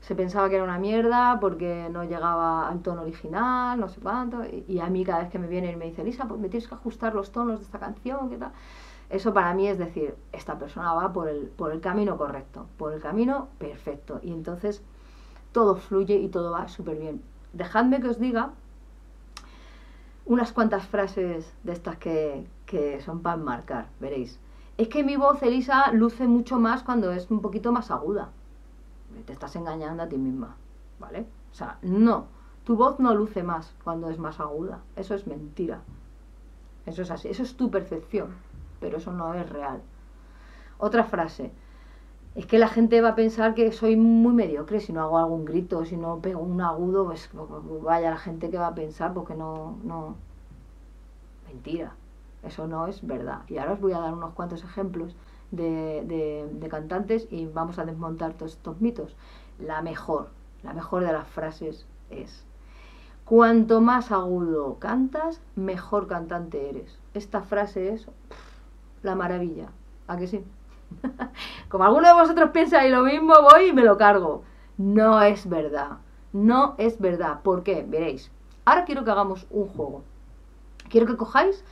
Se 0.00 0.14
pensaba 0.14 0.48
que 0.48 0.54
era 0.54 0.64
una 0.64 0.78
mierda 0.78 1.38
porque 1.40 1.88
no 1.90 2.04
llegaba 2.04 2.68
al 2.68 2.80
tono 2.80 3.02
original, 3.02 3.78
no 3.78 3.88
sé 3.88 4.00
cuánto, 4.00 4.44
y, 4.44 4.64
y 4.68 4.80
a 4.80 4.88
mí 4.88 5.04
cada 5.04 5.20
vez 5.20 5.30
que 5.30 5.38
me 5.38 5.48
viene 5.48 5.72
y 5.72 5.76
me 5.76 5.86
dice, 5.86 6.02
Elisa, 6.02 6.26
pues 6.26 6.40
me 6.40 6.48
tienes 6.48 6.68
que 6.68 6.74
ajustar 6.74 7.14
los 7.14 7.32
tonos 7.32 7.58
de 7.58 7.64
esta 7.64 7.78
canción, 7.78 8.30
¿qué 8.30 8.36
tal? 8.36 8.52
Eso 9.10 9.32
para 9.32 9.54
mí 9.54 9.66
es 9.66 9.78
decir, 9.78 10.14
esta 10.32 10.58
persona 10.58 10.92
va 10.92 11.12
por 11.12 11.28
el, 11.28 11.46
por 11.46 11.72
el 11.72 11.80
camino 11.80 12.18
correcto, 12.18 12.66
por 12.76 12.92
el 12.92 13.00
camino 13.00 13.48
perfecto. 13.58 14.20
Y 14.22 14.32
entonces 14.32 14.82
todo 15.52 15.76
fluye 15.76 16.16
y 16.16 16.28
todo 16.28 16.50
va 16.52 16.68
súper 16.68 16.98
bien. 16.98 17.22
Dejadme 17.54 18.00
que 18.00 18.08
os 18.08 18.18
diga 18.18 18.50
unas 20.26 20.52
cuantas 20.52 20.86
frases 20.86 21.54
de 21.64 21.72
estas 21.72 21.96
que, 21.96 22.46
que 22.66 23.00
son 23.00 23.22
para 23.22 23.36
enmarcar, 23.36 23.88
veréis. 23.98 24.38
Es 24.78 24.88
que 24.88 25.04
mi 25.04 25.16
voz, 25.16 25.42
Elisa, 25.42 25.92
luce 25.92 26.26
mucho 26.26 26.58
más 26.58 26.82
cuando 26.82 27.12
es 27.12 27.30
un 27.30 27.42
poquito 27.42 27.72
más 27.72 27.90
aguda. 27.90 28.30
Te 29.26 29.32
estás 29.34 29.54
engañando 29.56 30.02
a 30.02 30.08
ti 30.08 30.16
misma, 30.16 30.56
¿vale? 30.98 31.26
O 31.52 31.54
sea, 31.54 31.78
no, 31.82 32.26
tu 32.64 32.76
voz 32.76 32.98
no 32.98 33.14
luce 33.14 33.42
más 33.42 33.74
cuando 33.84 34.08
es 34.08 34.18
más 34.18 34.40
aguda. 34.40 34.80
Eso 34.96 35.14
es 35.14 35.26
mentira. 35.26 35.80
Eso 36.86 37.02
es 37.02 37.10
así, 37.10 37.28
eso 37.28 37.42
es 37.42 37.56
tu 37.56 37.70
percepción 37.70 38.48
pero 38.80 38.98
eso 38.98 39.12
no 39.12 39.34
es 39.34 39.48
real. 39.48 39.80
Otra 40.78 41.04
frase. 41.04 41.50
Es 42.34 42.46
que 42.46 42.58
la 42.58 42.68
gente 42.68 43.00
va 43.00 43.10
a 43.10 43.14
pensar 43.14 43.54
que 43.54 43.72
soy 43.72 43.96
muy 43.96 44.32
mediocre 44.32 44.80
si 44.80 44.92
no 44.92 45.02
hago 45.02 45.18
algún 45.18 45.44
grito, 45.44 45.84
si 45.84 45.96
no 45.96 46.20
pego 46.20 46.40
un 46.40 46.60
agudo, 46.60 47.06
pues, 47.06 47.28
pues, 47.32 47.48
pues 47.48 47.82
vaya 47.82 48.10
la 48.10 48.18
gente 48.18 48.50
que 48.50 48.58
va 48.58 48.68
a 48.68 48.74
pensar 48.74 49.12
porque 49.12 49.34
no, 49.34 49.76
no. 49.82 50.14
Mentira. 51.48 51.94
Eso 52.48 52.66
no 52.66 52.86
es 52.86 53.06
verdad. 53.06 53.42
Y 53.48 53.58
ahora 53.58 53.74
os 53.74 53.80
voy 53.80 53.92
a 53.92 53.98
dar 53.98 54.14
unos 54.14 54.32
cuantos 54.32 54.64
ejemplos 54.64 55.14
de, 55.50 56.66
cantantes 56.70 57.28
y 57.30 57.44
vamos 57.44 57.78
a 57.78 57.84
desmontar 57.84 58.32
todos 58.32 58.52
estos 58.52 58.80
mitos. 58.80 59.14
La 59.58 59.82
mejor, 59.82 60.30
la 60.62 60.72
mejor 60.72 61.04
de 61.04 61.12
las 61.12 61.28
frases 61.28 61.86
es 62.08 62.46
Cuanto 63.26 63.82
más 63.82 64.10
agudo 64.10 64.78
cantas, 64.78 65.42
mejor 65.56 66.06
cantante 66.06 66.70
eres. 66.70 66.98
Esta 67.12 67.42
frase 67.42 67.92
es 67.92 68.06
la 69.02 69.14
maravilla. 69.14 69.68
¿A 70.06 70.16
que 70.16 70.26
sí? 70.26 70.42
Como 71.68 71.84
alguno 71.84 72.08
de 72.08 72.14
vosotros 72.14 72.50
piensa 72.52 72.86
y 72.86 72.90
lo 72.90 73.02
mismo, 73.02 73.34
voy 73.42 73.66
y 73.66 73.72
me 73.74 73.84
lo 73.84 73.98
cargo. 73.98 74.42
No 74.78 75.20
es 75.20 75.46
verdad. 75.46 75.98
No 76.32 76.76
es 76.78 76.98
verdad. 76.98 77.40
¿Por 77.42 77.62
qué? 77.62 77.84
Veréis. 77.86 78.30
Ahora 78.64 78.86
quiero 78.86 79.04
que 79.04 79.10
hagamos 79.10 79.46
un 79.50 79.68
juego. 79.68 80.02
Quiero 80.88 81.06
que 81.06 81.18
cojáis 81.18 81.62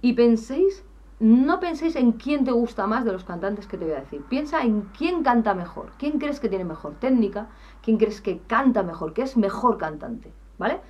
y 0.00 0.12
penséis, 0.12 0.84
no 1.20 1.58
penséis 1.58 1.96
en 1.96 2.12
quién 2.12 2.44
te 2.44 2.52
gusta 2.52 2.86
más 2.86 3.04
de 3.04 3.12
los 3.12 3.24
cantantes 3.24 3.66
que 3.66 3.76
te 3.76 3.84
voy 3.84 3.94
a 3.94 4.00
decir. 4.00 4.22
Piensa 4.28 4.62
en 4.62 4.82
quién 4.96 5.22
canta 5.24 5.54
mejor. 5.54 5.90
¿Quién 5.98 6.18
crees 6.18 6.38
que 6.38 6.48
tiene 6.48 6.64
mejor 6.64 6.94
técnica? 6.94 7.48
¿Quién 7.82 7.98
crees 7.98 8.20
que 8.20 8.38
canta 8.46 8.82
mejor? 8.84 9.12
¿Que 9.12 9.22
es 9.22 9.36
mejor 9.36 9.78
cantante? 9.78 10.32
¿Vale? 10.58 10.80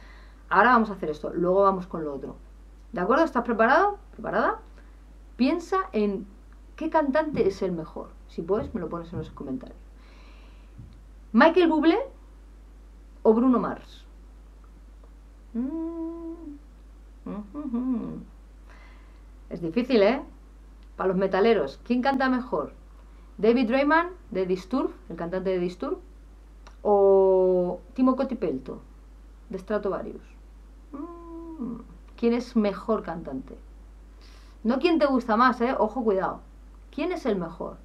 Ahora 0.51 0.73
vamos 0.73 0.91
a 0.91 0.95
hacer 0.95 1.09
esto. 1.11 1.33
Luego 1.33 1.63
vamos 1.63 1.87
con 1.87 2.05
lo 2.05 2.15
otro. 2.15 2.37
¿De 2.93 3.01
acuerdo? 3.01 3.25
¿Estás 3.25 3.45
preparado? 3.45 3.99
¿Preparada? 4.13 4.61
Piensa 5.37 5.89
en 5.93 6.27
qué 6.77 6.91
cantante 6.91 7.47
es 7.47 7.63
el 7.63 7.73
mejor. 7.73 8.11
Si 8.29 8.43
puedes, 8.43 8.75
me 8.75 8.81
lo 8.81 8.89
pones 8.89 9.11
en 9.13 9.19
los 9.21 9.31
comentarios. 9.31 9.79
¿Michael 11.33 11.69
Bublé 11.69 11.99
o 13.23 13.33
Bruno 13.33 13.59
Mars? 13.59 14.05
Mm. 15.55 16.09
Es 19.51 19.63
difícil, 19.63 20.03
¿eh? 20.03 20.23
Para 20.97 21.09
los 21.09 21.17
metaleros. 21.17 21.81
¿Quién 21.85 22.03
canta 22.03 22.29
mejor? 22.29 22.73
¿David 23.39 23.71
Rayman 23.71 24.09
de 24.31 24.47
Disturb, 24.47 24.91
el 25.09 25.17
cantante 25.17 25.51
de 25.51 25.59
Disturb? 25.59 25.99
¿O 26.83 27.81
Timo 27.95 28.17
Cotipelto 28.17 28.81
de 29.49 29.59
Stratovarius? 29.59 30.23
Mm. 30.93 31.77
¿Quién 32.17 32.35
es 32.35 32.57
mejor 32.57 33.03
cantante? 33.03 33.57
No 34.65 34.79
quién 34.81 34.99
te 34.99 35.07
gusta 35.07 35.37
más, 35.37 35.61
¿eh? 35.61 35.75
Ojo, 35.79 36.03
cuidado. 36.03 36.41
¿Quién 36.95 37.13
es 37.13 37.27
el 37.27 37.37
mejor 37.37 37.77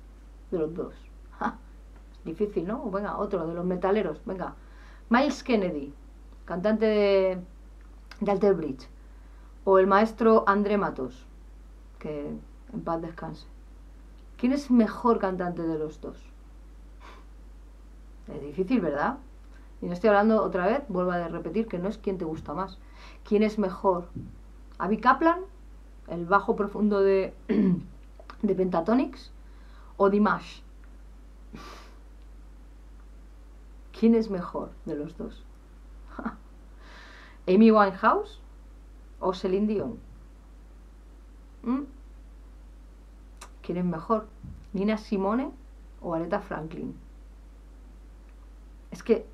de 0.51 0.59
los 0.59 0.73
dos? 0.73 0.93
difícil, 2.25 2.65
¿no? 2.65 2.89
Venga, 2.89 3.17
otro 3.17 3.45
de 3.47 3.53
los 3.53 3.65
metaleros. 3.65 4.21
Venga. 4.25 4.55
Miles 5.09 5.43
Kennedy, 5.43 5.93
cantante 6.45 6.85
de, 6.85 7.41
de 8.21 8.31
Alter 8.31 8.53
Bridge. 8.53 8.87
O 9.65 9.77
el 9.77 9.87
maestro 9.87 10.43
André 10.47 10.77
Matos, 10.77 11.25
que 12.03 12.27
en 12.73 12.81
paz 12.81 13.01
descanse. 13.01 13.47
¿Quién 14.37 14.51
es 14.51 14.69
mejor 14.69 15.17
cantante 15.17 15.63
de 15.63 15.79
los 15.79 15.99
dos? 16.01 16.17
Es 18.27 18.41
difícil, 18.41 18.81
¿verdad? 18.81 19.17
Y 19.81 19.87
no 19.87 19.93
estoy 19.93 20.09
hablando 20.09 20.43
otra 20.43 20.67
vez, 20.67 20.83
vuelvo 20.87 21.11
a 21.11 21.27
repetir 21.27 21.67
que 21.67 21.79
no 21.79 21.89
es 21.89 21.97
quién 21.97 22.17
te 22.17 22.25
gusta 22.25 22.53
más. 22.53 22.77
¿Quién 23.27 23.41
es 23.41 23.57
mejor? 23.57 24.09
¿Avi 24.77 24.97
Kaplan 24.97 25.39
el 26.07 26.25
bajo 26.25 26.55
profundo 26.55 27.01
de, 27.01 27.33
de 28.41 28.55
Pentatonix 28.55 29.31
o 29.97 30.09
Dimash. 30.09 30.61
¿Quién 33.97 34.15
es 34.15 34.29
mejor 34.29 34.71
de 34.85 34.95
los 34.95 35.17
dos? 35.17 35.43
¿Amy 37.47 37.71
Winehouse 37.71 38.39
o 39.19 39.33
Celine 39.33 39.67
Dion? 39.67 39.99
¿Mm? 41.63 41.81
¿Quién 43.61 43.77
es 43.77 43.85
mejor? 43.85 44.27
¿Nina 44.73 44.97
Simone 44.97 45.51
o 46.01 46.13
Aretha 46.13 46.39
Franklin? 46.39 46.93
Es 48.91 49.01
que 49.01 49.25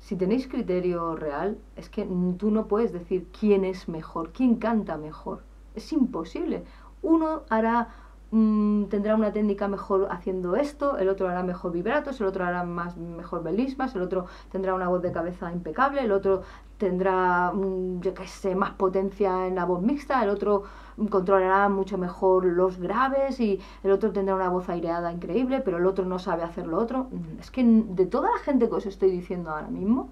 si 0.00 0.16
tenéis 0.16 0.48
criterio 0.48 1.16
real, 1.16 1.58
es 1.76 1.90
que 1.90 2.08
tú 2.38 2.50
no 2.50 2.66
puedes 2.66 2.92
decir 2.92 3.26
quién 3.38 3.64
es 3.64 3.88
mejor, 3.88 4.30
quién 4.32 4.56
canta 4.56 4.96
mejor. 4.96 5.42
Es 5.74 5.92
imposible. 5.92 6.64
Uno 7.02 7.42
hará 7.50 7.88
mm, 8.30 8.84
tendrá 8.84 9.16
una 9.16 9.32
técnica 9.32 9.68
mejor 9.68 10.08
haciendo 10.10 10.56
esto, 10.56 10.96
el 10.96 11.10
otro 11.10 11.28
hará 11.28 11.42
mejor 11.42 11.72
vibratos, 11.72 12.20
el 12.20 12.26
otro 12.26 12.44
hará 12.46 12.64
más 12.64 12.96
mejor 12.96 13.42
belismas, 13.42 13.94
el 13.96 14.02
otro 14.02 14.26
tendrá 14.50 14.72
una 14.74 14.88
voz 14.88 15.02
de 15.02 15.12
cabeza 15.12 15.52
impecable, 15.52 16.02
el 16.02 16.12
otro 16.12 16.42
tendrá, 16.78 17.52
yo 18.00 18.14
qué 18.14 18.26
sé, 18.26 18.54
más 18.54 18.70
potencia 18.70 19.46
en 19.46 19.56
la 19.56 19.64
voz 19.64 19.82
mixta, 19.82 20.22
el 20.22 20.30
otro 20.30 20.62
controlará 21.10 21.68
mucho 21.68 21.98
mejor 21.98 22.44
los 22.44 22.78
graves 22.78 23.40
y 23.40 23.60
el 23.82 23.90
otro 23.90 24.12
tendrá 24.12 24.34
una 24.34 24.48
voz 24.48 24.68
aireada 24.68 25.12
increíble, 25.12 25.60
pero 25.60 25.78
el 25.78 25.86
otro 25.86 26.04
no 26.04 26.18
sabe 26.18 26.44
hacer 26.44 26.66
lo 26.66 26.78
otro. 26.78 27.08
Mm, 27.10 27.40
es 27.40 27.50
que 27.50 27.64
de 27.64 28.06
toda 28.06 28.30
la 28.30 28.38
gente 28.38 28.68
que 28.68 28.76
os 28.76 28.86
estoy 28.86 29.10
diciendo 29.10 29.50
ahora 29.50 29.68
mismo, 29.68 30.08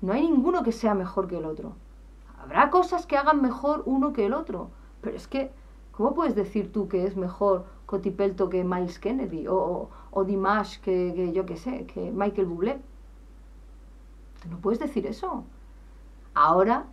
no 0.00 0.12
hay 0.12 0.22
ninguno 0.28 0.62
que 0.62 0.72
sea 0.72 0.94
mejor 0.94 1.28
que 1.28 1.38
el 1.38 1.44
otro. 1.44 1.72
Habrá 2.38 2.70
cosas 2.70 3.06
que 3.06 3.16
hagan 3.16 3.42
mejor 3.42 3.82
uno 3.86 4.12
que 4.12 4.26
el 4.26 4.34
otro, 4.34 4.70
pero 5.02 5.16
es 5.16 5.28
que, 5.28 5.50
¿cómo 5.92 6.14
puedes 6.14 6.34
decir 6.34 6.72
tú 6.72 6.88
que 6.88 7.04
es 7.06 7.16
mejor 7.16 7.64
Cotipelto 7.86 8.48
que 8.48 8.64
Miles 8.64 8.98
Kennedy 8.98 9.46
o, 9.46 9.90
o, 10.10 10.24
Dimash 10.24 10.80
que, 10.80 11.12
que, 11.14 11.32
yo 11.32 11.46
qué 11.46 11.56
sé, 11.56 11.86
que 11.86 12.10
Michael 12.10 12.46
Bublé? 12.46 12.80
No 14.50 14.58
puedes 14.58 14.78
decir 14.78 15.06
eso. 15.06 15.44
Ahora 16.36 16.84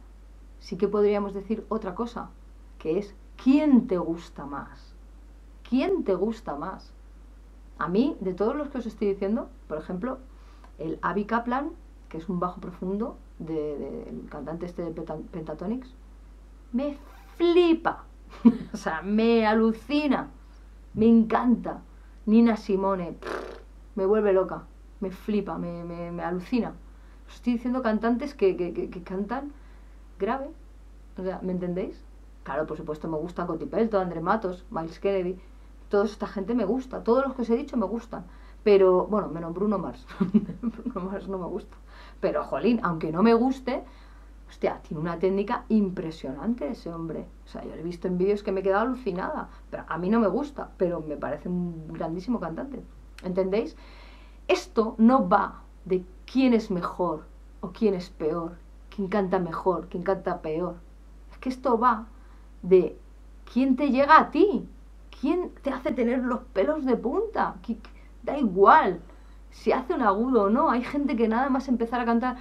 sí 0.60 0.78
que 0.78 0.88
podríamos 0.88 1.34
decir 1.34 1.66
otra 1.68 1.96
cosa, 1.96 2.30
que 2.80 2.98
es 2.98 3.14
¿quién 3.36 3.88
te 3.88 3.98
gusta 3.98 4.46
más? 4.46 4.96
¿Quién 5.70 6.06
te 6.06 6.16
gusta 6.16 6.56
más? 6.56 6.94
A 7.78 7.90
mí, 7.90 8.16
de 8.22 8.34
todos 8.34 8.56
los 8.56 8.70
que 8.70 8.78
os 8.78 8.86
estoy 8.86 9.10
diciendo, 9.10 9.50
por 9.68 9.78
ejemplo, 9.78 10.20
el 10.78 10.98
Avi 11.02 11.26
Kaplan, 11.26 11.72
que 12.08 12.20
es 12.20 12.30
un 12.30 12.40
bajo 12.40 12.62
profundo, 12.62 13.18
del 13.38 14.28
cantante 14.30 14.66
este 14.66 14.82
de 14.82 14.92
Pentatonix, 14.92 15.94
me 16.72 16.98
flipa. 17.36 18.06
o 18.74 18.78
sea, 18.78 19.02
me 19.02 19.46
alucina. 19.46 20.30
Me 20.94 21.06
encanta. 21.06 21.82
Nina 22.28 22.56
Simone, 22.56 23.18
me 23.96 24.06
vuelve 24.06 24.32
loca. 24.32 24.64
Me 25.02 25.12
flipa, 25.12 25.58
me, 25.58 25.84
me, 25.84 26.24
alucina. 26.24 26.76
Estoy 27.36 27.54
diciendo 27.54 27.82
cantantes 27.82 28.34
que, 28.34 28.56
que, 28.56 29.04
cantan 29.04 29.52
grave. 30.20 30.50
O 31.18 31.24
sea, 31.24 31.40
¿me 31.42 31.52
entendéis? 31.52 32.02
Claro, 32.44 32.66
por 32.66 32.78
supuesto 32.78 33.08
me 33.08 33.18
gusta 33.18 33.46
Coti 33.46 33.66
Pelto, 33.66 34.00
André 34.00 34.22
Matos, 34.22 34.66
Miles 34.70 35.00
Kennedy. 35.00 35.38
Toda 35.90 36.06
esta 36.06 36.28
gente 36.28 36.54
me 36.56 36.66
gusta. 36.66 37.04
Todos 37.04 37.26
los 37.26 37.36
que 37.36 37.44
os 37.44 37.50
he 37.50 37.56
dicho 37.56 37.78
me 37.78 37.86
gustan. 37.86 38.26
Pero, 38.64 39.08
bueno, 39.08 39.28
menos 39.28 39.54
Bruno 39.54 39.78
Mars. 39.78 40.06
Bruno 40.62 41.10
Mars 41.10 41.28
no 41.28 41.38
me 41.38 41.48
gusta. 41.48 41.76
Pero, 42.20 42.44
jolín, 42.44 42.80
aunque 42.84 43.12
no 43.12 43.22
me 43.22 43.34
guste, 43.34 43.84
hostia, 44.50 44.80
tiene 44.82 45.02
una 45.02 45.20
técnica 45.20 45.66
impresionante 45.70 46.70
ese 46.70 46.92
hombre. 46.92 47.26
O 47.46 47.48
sea, 47.48 47.64
yo 47.64 47.70
lo 47.70 47.82
he 47.82 47.84
visto 47.84 48.08
en 48.08 48.18
vídeos 48.18 48.44
que 48.44 48.52
me 48.52 48.62
he 48.62 48.64
quedado 48.64 48.84
alucinada. 48.84 49.50
Pero 49.70 49.84
a 49.88 49.98
mí 49.98 50.10
no 50.10 50.20
me 50.20 50.28
gusta, 50.28 50.72
pero 50.78 51.02
me 51.02 51.18
parece 51.18 51.50
un 51.50 51.88
grandísimo 51.90 52.40
cantante. 52.40 52.82
¿Entendéis? 53.24 53.76
Esto 54.48 54.96
no 54.98 55.28
va 55.28 55.64
de 55.86 56.04
quién 56.32 56.54
es 56.54 56.72
mejor 56.72 57.26
o 57.62 57.72
quién 57.72 57.94
es 57.94 58.10
peor, 58.10 58.58
quién 58.94 59.08
canta 59.08 59.40
mejor, 59.40 59.88
quién 59.90 60.04
canta 60.04 60.42
peor. 60.42 60.76
Es 61.32 61.38
que 61.38 61.50
esto 61.50 61.78
va 61.78 62.08
de 62.62 62.98
quién 63.52 63.76
te 63.76 63.90
llega 63.90 64.20
a 64.20 64.32
ti, 64.32 64.68
quién 65.20 65.52
te 65.62 65.70
hace 65.70 65.92
tener 65.92 66.20
los 66.24 66.42
pelos 66.54 66.86
de 66.86 66.96
punta. 66.96 67.56
Da 68.24 68.38
igual 68.38 69.02
si 69.52 69.72
hace 69.72 69.94
un 69.94 70.02
agudo 70.02 70.44
o 70.44 70.50
no. 70.50 70.70
Hay 70.70 70.84
gente 70.84 71.16
que 71.16 71.28
nada 71.28 71.50
más 71.50 71.68
empezar 71.68 72.02
a 72.02 72.06
cantar 72.06 72.38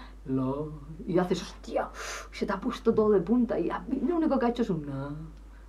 y 1.06 1.18
haces, 1.18 1.42
hostia, 1.42 1.90
se 2.30 2.46
te 2.46 2.52
ha 2.52 2.60
puesto 2.60 2.94
todo 2.94 3.10
de 3.10 3.20
punta 3.20 3.58
y 3.58 3.68
lo 3.68 4.16
único 4.16 4.38
que 4.38 4.46
ha 4.46 4.50
hecho 4.50 4.62
es 4.62 4.70
un 4.70 4.86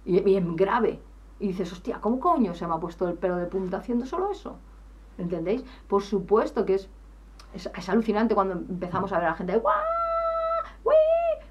y 0.05 0.19
bien 0.19 0.55
grave. 0.55 0.99
Y 1.39 1.47
dices, 1.47 1.71
hostia, 1.71 1.99
¿cómo 1.99 2.19
coño 2.19 2.53
se 2.53 2.67
me 2.67 2.73
ha 2.73 2.79
puesto 2.79 3.07
el 3.07 3.15
pelo 3.15 3.37
de 3.37 3.47
punta 3.47 3.77
haciendo 3.77 4.05
solo 4.05 4.31
eso? 4.31 4.57
¿Entendéis? 5.17 5.63
Por 5.87 6.03
supuesto 6.03 6.65
que 6.65 6.75
es, 6.75 6.89
es, 7.53 7.89
alucinante 7.89 8.35
cuando 8.35 8.55
empezamos 8.55 9.11
a 9.11 9.17
ver 9.17 9.27
a 9.27 9.31
la 9.31 9.35
gente, 9.35 9.57
¡guau! 9.57 9.75
¡Uy! 10.83 10.93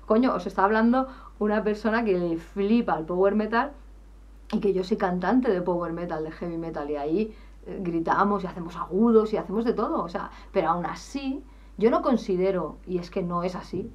Coño, 0.07 0.35
os 0.35 0.47
está 0.47 0.65
hablando 0.65 1.09
una 1.39 1.63
persona 1.63 2.05
que 2.05 2.19
le 2.19 2.37
flipa 2.37 2.99
el 2.99 3.05
power 3.05 3.35
metal 3.35 3.73
y 4.53 4.61
que 4.61 4.73
yo 4.73 4.85
soy 4.85 4.97
cantante 4.97 5.51
de 5.51 5.63
power 5.63 5.93
metal, 5.93 6.25
de 6.25 6.31
heavy 6.31 6.59
metal, 6.59 6.91
y 6.91 6.97
ahí 6.97 7.37
eh, 7.67 7.79
gritamos 7.81 8.45
y 8.45 8.47
hacemos 8.47 8.77
agudos 8.77 9.33
y 9.33 9.37
hacemos 9.37 9.65
de 9.65 9.73
todo, 9.73 10.03
o 10.03 10.09
sea, 10.09 10.31
pero 10.53 10.69
aún 10.69 10.85
así, 10.85 11.43
yo 11.79 11.91
no 11.91 12.03
considero, 12.03 12.77
y 12.87 12.99
es 12.99 13.11
que 13.11 13.23
no 13.23 13.43
es 13.43 13.55
así, 13.55 13.91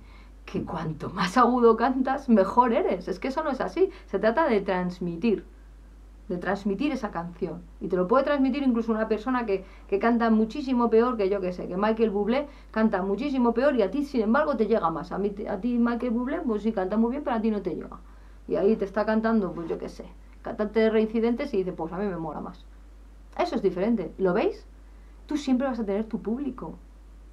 que 0.45 0.63
cuanto 0.63 1.09
más 1.09 1.37
agudo 1.37 1.75
cantas, 1.75 2.29
mejor 2.29 2.73
eres. 2.73 3.07
Es 3.07 3.19
que 3.19 3.27
eso 3.27 3.43
no 3.43 3.51
es 3.51 3.59
así. 3.61 3.91
Se 4.05 4.17
trata 4.17 4.47
de 4.47 4.61
transmitir 4.61 5.45
de 6.29 6.37
transmitir 6.37 6.91
esa 6.91 7.11
canción. 7.11 7.61
Y 7.79 7.87
te 7.87 7.95
lo 7.95 8.07
puede 8.07 8.25
transmitir 8.25 8.63
incluso 8.63 8.91
una 8.91 9.07
persona 9.07 9.45
que, 9.45 9.63
que 9.87 9.99
canta 9.99 10.29
muchísimo 10.29 10.89
peor 10.89 11.17
que 11.17 11.29
yo 11.29 11.39
que 11.39 11.53
sé, 11.53 11.67
que 11.67 11.77
Michael 11.77 12.09
Bublé 12.09 12.47
canta 12.71 13.01
muchísimo 13.01 13.53
peor 13.53 13.75
y 13.75 13.81
a 13.81 13.91
ti, 13.91 14.03
sin 14.03 14.21
embargo, 14.21 14.57
te 14.57 14.67
llega 14.67 14.89
más. 14.89 15.11
A, 15.11 15.17
mí, 15.17 15.33
a 15.49 15.57
ti 15.59 15.77
Michael 15.77 16.11
Bublé, 16.11 16.41
pues 16.41 16.63
sí, 16.63 16.71
canta 16.71 16.97
muy 16.97 17.11
bien, 17.11 17.23
pero 17.23 17.35
a 17.35 17.41
ti 17.41 17.51
no 17.51 17.61
te 17.61 17.75
llega. 17.75 17.99
Y 18.47 18.55
ahí 18.55 18.75
te 18.75 18.85
está 18.85 19.05
cantando, 19.05 19.51
pues 19.53 19.69
yo 19.69 19.77
que 19.77 19.89
sé, 19.89 20.05
cantante 20.41 20.79
de 20.79 20.89
reincidentes 20.89 21.53
y 21.53 21.57
dice, 21.57 21.71
pues 21.73 21.93
a 21.93 21.97
mí 21.97 22.05
me 22.05 22.17
mola 22.17 22.41
más. 22.41 22.65
Eso 23.37 23.55
es 23.55 23.61
diferente. 23.61 24.11
¿Lo 24.17 24.33
veis? 24.33 24.65
Tú 25.27 25.37
siempre 25.37 25.67
vas 25.67 25.79
a 25.79 25.85
tener 25.85 26.05
tu 26.05 26.21
público. 26.21 26.75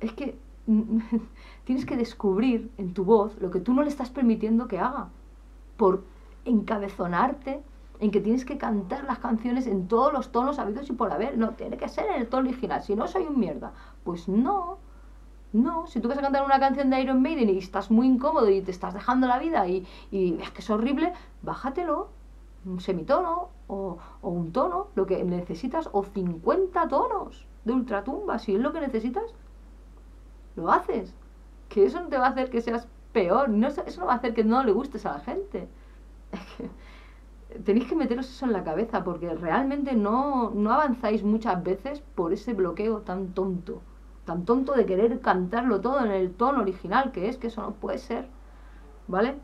Es 0.01 0.13
que 0.13 0.37
tienes 1.65 1.87
que 1.87 1.97
descubrir 1.97 2.71
en 2.79 2.95
tu 2.95 3.05
voz 3.05 3.41
lo 3.41 3.51
que 3.51 3.61
tú 3.61 3.73
no 3.73 3.83
le 3.83 3.89
estás 3.89 4.11
permitiendo 4.11 4.69
que 4.69 4.79
haga. 4.79 5.09
Por 5.77 6.05
encabezonarte 6.45 7.63
en 8.05 8.11
que 8.11 8.21
tienes 8.21 8.45
que 8.45 8.59
cantar 8.59 9.05
las 9.05 9.19
canciones 9.19 9.67
en 9.67 9.89
todos 9.89 10.13
los 10.13 10.31
tonos 10.31 10.59
habidos 10.59 10.91
y 10.91 10.93
por 10.93 11.11
haber. 11.11 11.39
No, 11.39 11.51
tiene 11.53 11.77
que 11.79 11.89
ser 11.89 12.07
en 12.07 12.21
el 12.21 12.29
tono 12.29 12.49
original. 12.49 12.83
Si 12.83 12.95
no, 12.95 13.09
soy 13.09 13.23
un 13.25 13.39
mierda. 13.39 13.73
Pues 14.05 14.29
no. 14.29 14.79
No, 15.55 15.87
si 15.87 16.01
tú 16.01 16.09
vas 16.09 16.19
a 16.19 16.21
cantar 16.21 16.45
una 16.45 16.59
canción 16.59 16.91
de 16.91 17.01
Iron 17.01 17.23
Maiden 17.23 17.49
y 17.49 17.59
estás 17.59 17.91
muy 17.91 18.07
incómodo 18.07 18.51
y 18.51 18.61
te 18.61 18.73
estás 18.73 18.93
dejando 18.93 19.27
la 19.27 19.39
vida 19.39 19.67
y, 19.69 19.87
y 20.11 20.39
es 20.43 20.51
que 20.51 20.61
es 20.61 20.69
horrible, 20.71 21.13
bájatelo. 21.43 22.09
Un 22.67 22.81
semitono 22.81 23.51
o, 23.69 23.99
o, 24.23 24.31
un 24.31 24.53
tono, 24.53 24.89
lo 24.95 25.07
que 25.07 25.23
necesitas, 25.23 25.89
o 25.93 26.03
50 26.03 26.89
tonos 26.89 27.47
de 27.65 27.73
ultratumba. 27.73 28.39
Si 28.39 28.55
es 28.55 28.61
lo 28.61 28.73
que 28.73 28.81
necesitas, 28.81 29.35
lo 30.57 30.71
haces. 30.71 31.15
Que 31.69 31.87
eso 31.87 32.01
no 32.01 32.09
te 32.09 32.19
va 32.19 32.27
a 32.27 32.31
hacer 32.31 32.51
que 32.51 32.61
seas 32.61 32.87
peor. 33.13 33.49
No, 33.49 33.69
eso 33.69 34.01
no 34.01 34.07
va 34.07 34.13
a 34.15 34.17
hacer 34.17 34.35
que 34.35 34.45
no 34.45 34.63
le 34.63 34.73
gustes 34.73 35.07
a 35.07 35.13
la 35.13 35.21
gente. 35.21 35.69
Tenéis 37.63 37.87
que 37.87 37.95
meteros 37.95 38.29
eso 38.29 38.47
en 38.47 38.53
la 38.53 38.65
cabeza 38.65 39.05
porque 39.05 39.33
realmente 39.33 39.95
no, 39.95 40.51
no 40.51 40.73
avanzáis 40.73 41.23
muchas 41.23 41.63
veces 41.63 42.01
por 42.01 42.33
ese 42.33 42.53
bloqueo 42.53 43.03
tan 43.03 43.33
tonto. 43.33 43.81
Tan 44.25 44.45
tonto 44.45 44.73
de 44.73 44.87
querer 44.87 45.21
cantarlo 45.21 45.81
todo 45.81 46.05
en 46.05 46.11
el 46.11 46.35
tono 46.35 46.63
original 46.63 47.13
que 47.13 47.29
es, 47.29 47.37
que 47.37 47.47
eso 47.47 47.63
no 47.63 47.75
puede 47.75 47.99
ser. 47.99 48.29
¿Vale? 49.07 49.37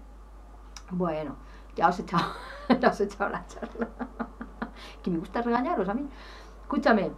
Bueno, 0.91 1.37
ya 1.77 1.89
os 1.89 2.01
he 2.01 2.03
echado, 2.03 2.33
ya 2.81 2.89
os 2.89 3.01
he 3.01 3.05
echado 3.05 3.31
la 3.31 3.47
charla. 3.47 3.89
que 5.03 5.11
me 5.11 5.19
gusta 5.19 5.43
regañaros 5.43 5.89
a 5.89 5.95
mí. 5.95 6.09
Escúchame, 6.63 7.13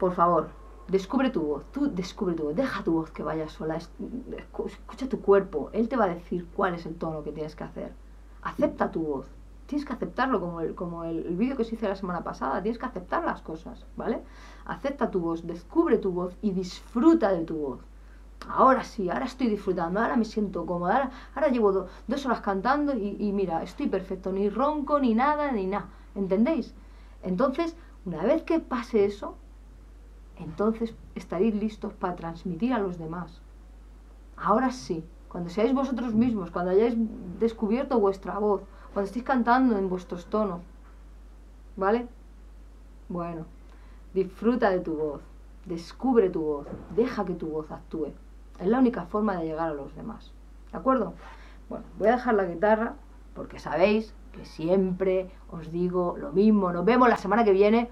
por 0.00 0.14
favor, 0.14 0.48
descubre 0.88 1.30
tu 1.30 1.42
voz. 1.42 1.64
Tú 1.70 1.94
descubre 1.94 2.34
tu 2.34 2.44
voz. 2.44 2.56
Deja 2.56 2.82
tu 2.82 2.94
voz 2.94 3.10
que 3.12 3.22
vaya 3.22 3.48
sola. 3.48 3.76
Escucha 3.76 5.08
tu 5.08 5.20
cuerpo. 5.20 5.70
Él 5.72 5.88
te 5.88 5.96
va 5.96 6.06
a 6.06 6.14
decir 6.14 6.48
cuál 6.56 6.74
es 6.74 6.86
el 6.86 6.96
tono 6.96 7.22
que 7.22 7.30
tienes 7.30 7.54
que 7.54 7.64
hacer. 7.64 7.94
Acepta 8.42 8.90
tu 8.90 9.02
voz 9.02 9.39
tienes 9.70 9.86
que 9.86 9.92
aceptarlo, 9.92 10.40
como 10.40 10.60
el, 10.60 10.74
como 10.74 11.04
el, 11.04 11.36
vídeo 11.36 11.54
que 11.54 11.62
os 11.62 11.72
hice 11.72 11.88
la 11.88 11.94
semana 11.94 12.24
pasada, 12.24 12.60
tienes 12.60 12.76
que 12.76 12.86
aceptar 12.86 13.22
las 13.24 13.40
cosas, 13.40 13.86
¿vale? 13.96 14.20
Acepta 14.66 15.12
tu 15.12 15.20
voz, 15.20 15.46
descubre 15.46 15.96
tu 15.96 16.10
voz 16.10 16.36
y 16.42 16.50
disfruta 16.50 17.30
de 17.30 17.44
tu 17.44 17.56
voz. 17.56 17.80
Ahora 18.48 18.82
sí, 18.82 19.08
ahora 19.08 19.26
estoy 19.26 19.46
disfrutando, 19.46 20.00
ahora 20.00 20.16
me 20.16 20.24
siento 20.24 20.66
cómoda, 20.66 21.12
ahora, 21.36 21.48
llevo 21.50 21.86
dos 22.08 22.26
horas 22.26 22.40
cantando 22.40 22.96
y, 22.96 23.16
y 23.20 23.30
mira, 23.32 23.62
estoy 23.62 23.86
perfecto, 23.86 24.32
ni 24.32 24.48
ronco, 24.48 24.98
ni 24.98 25.14
nada, 25.14 25.52
ni 25.52 25.66
nada, 25.66 25.86
¿entendéis? 26.16 26.74
Entonces, 27.22 27.76
una 28.04 28.24
vez 28.24 28.42
que 28.42 28.58
pase 28.58 29.04
eso, 29.04 29.36
entonces 30.36 30.96
estaréis 31.14 31.54
listos 31.54 31.92
para 31.92 32.16
transmitir 32.16 32.72
a 32.72 32.80
los 32.80 32.98
demás. 32.98 33.40
Ahora 34.36 34.72
sí, 34.72 35.04
cuando 35.28 35.48
seáis 35.48 35.72
vosotros 35.72 36.12
mismos, 36.12 36.50
cuando 36.50 36.72
hayáis 36.72 36.96
descubierto 37.38 38.00
vuestra 38.00 38.36
voz, 38.40 38.62
cuando 38.92 39.06
estéis 39.06 39.24
cantando 39.24 39.78
en 39.78 39.88
vuestros 39.88 40.26
tonos. 40.26 40.60
¿Vale? 41.76 42.06
Bueno, 43.08 43.46
disfruta 44.14 44.70
de 44.70 44.80
tu 44.80 44.94
voz, 44.94 45.22
descubre 45.64 46.30
tu 46.30 46.40
voz, 46.42 46.66
deja 46.94 47.24
que 47.24 47.34
tu 47.34 47.46
voz 47.48 47.70
actúe. 47.70 48.12
Es 48.58 48.66
la 48.66 48.78
única 48.78 49.04
forma 49.06 49.36
de 49.36 49.46
llegar 49.46 49.70
a 49.70 49.74
los 49.74 49.94
demás. 49.96 50.32
¿De 50.70 50.78
acuerdo? 50.78 51.14
Bueno, 51.68 51.84
voy 51.98 52.08
a 52.08 52.12
dejar 52.12 52.34
la 52.34 52.44
guitarra 52.44 52.94
porque 53.34 53.58
sabéis 53.58 54.12
que 54.32 54.44
siempre 54.44 55.30
os 55.50 55.72
digo 55.72 56.16
lo 56.18 56.32
mismo. 56.32 56.72
Nos 56.72 56.84
vemos 56.84 57.08
la 57.08 57.16
semana 57.16 57.44
que 57.44 57.52
viene. 57.52 57.90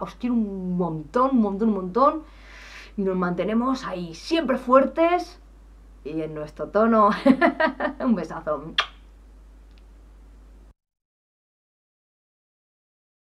Os 0.00 0.14
quiero 0.16 0.34
un 0.34 0.76
montón, 0.76 1.30
un 1.32 1.42
montón, 1.42 1.68
un 1.68 1.74
montón. 1.74 2.22
Y 2.96 3.02
nos 3.02 3.16
mantenemos 3.16 3.84
ahí 3.84 4.14
siempre 4.14 4.58
fuertes 4.58 5.40
y 6.04 6.20
en 6.22 6.34
nuestro 6.34 6.68
tono. 6.68 7.10
un 8.00 8.14
besazo. 8.14 8.74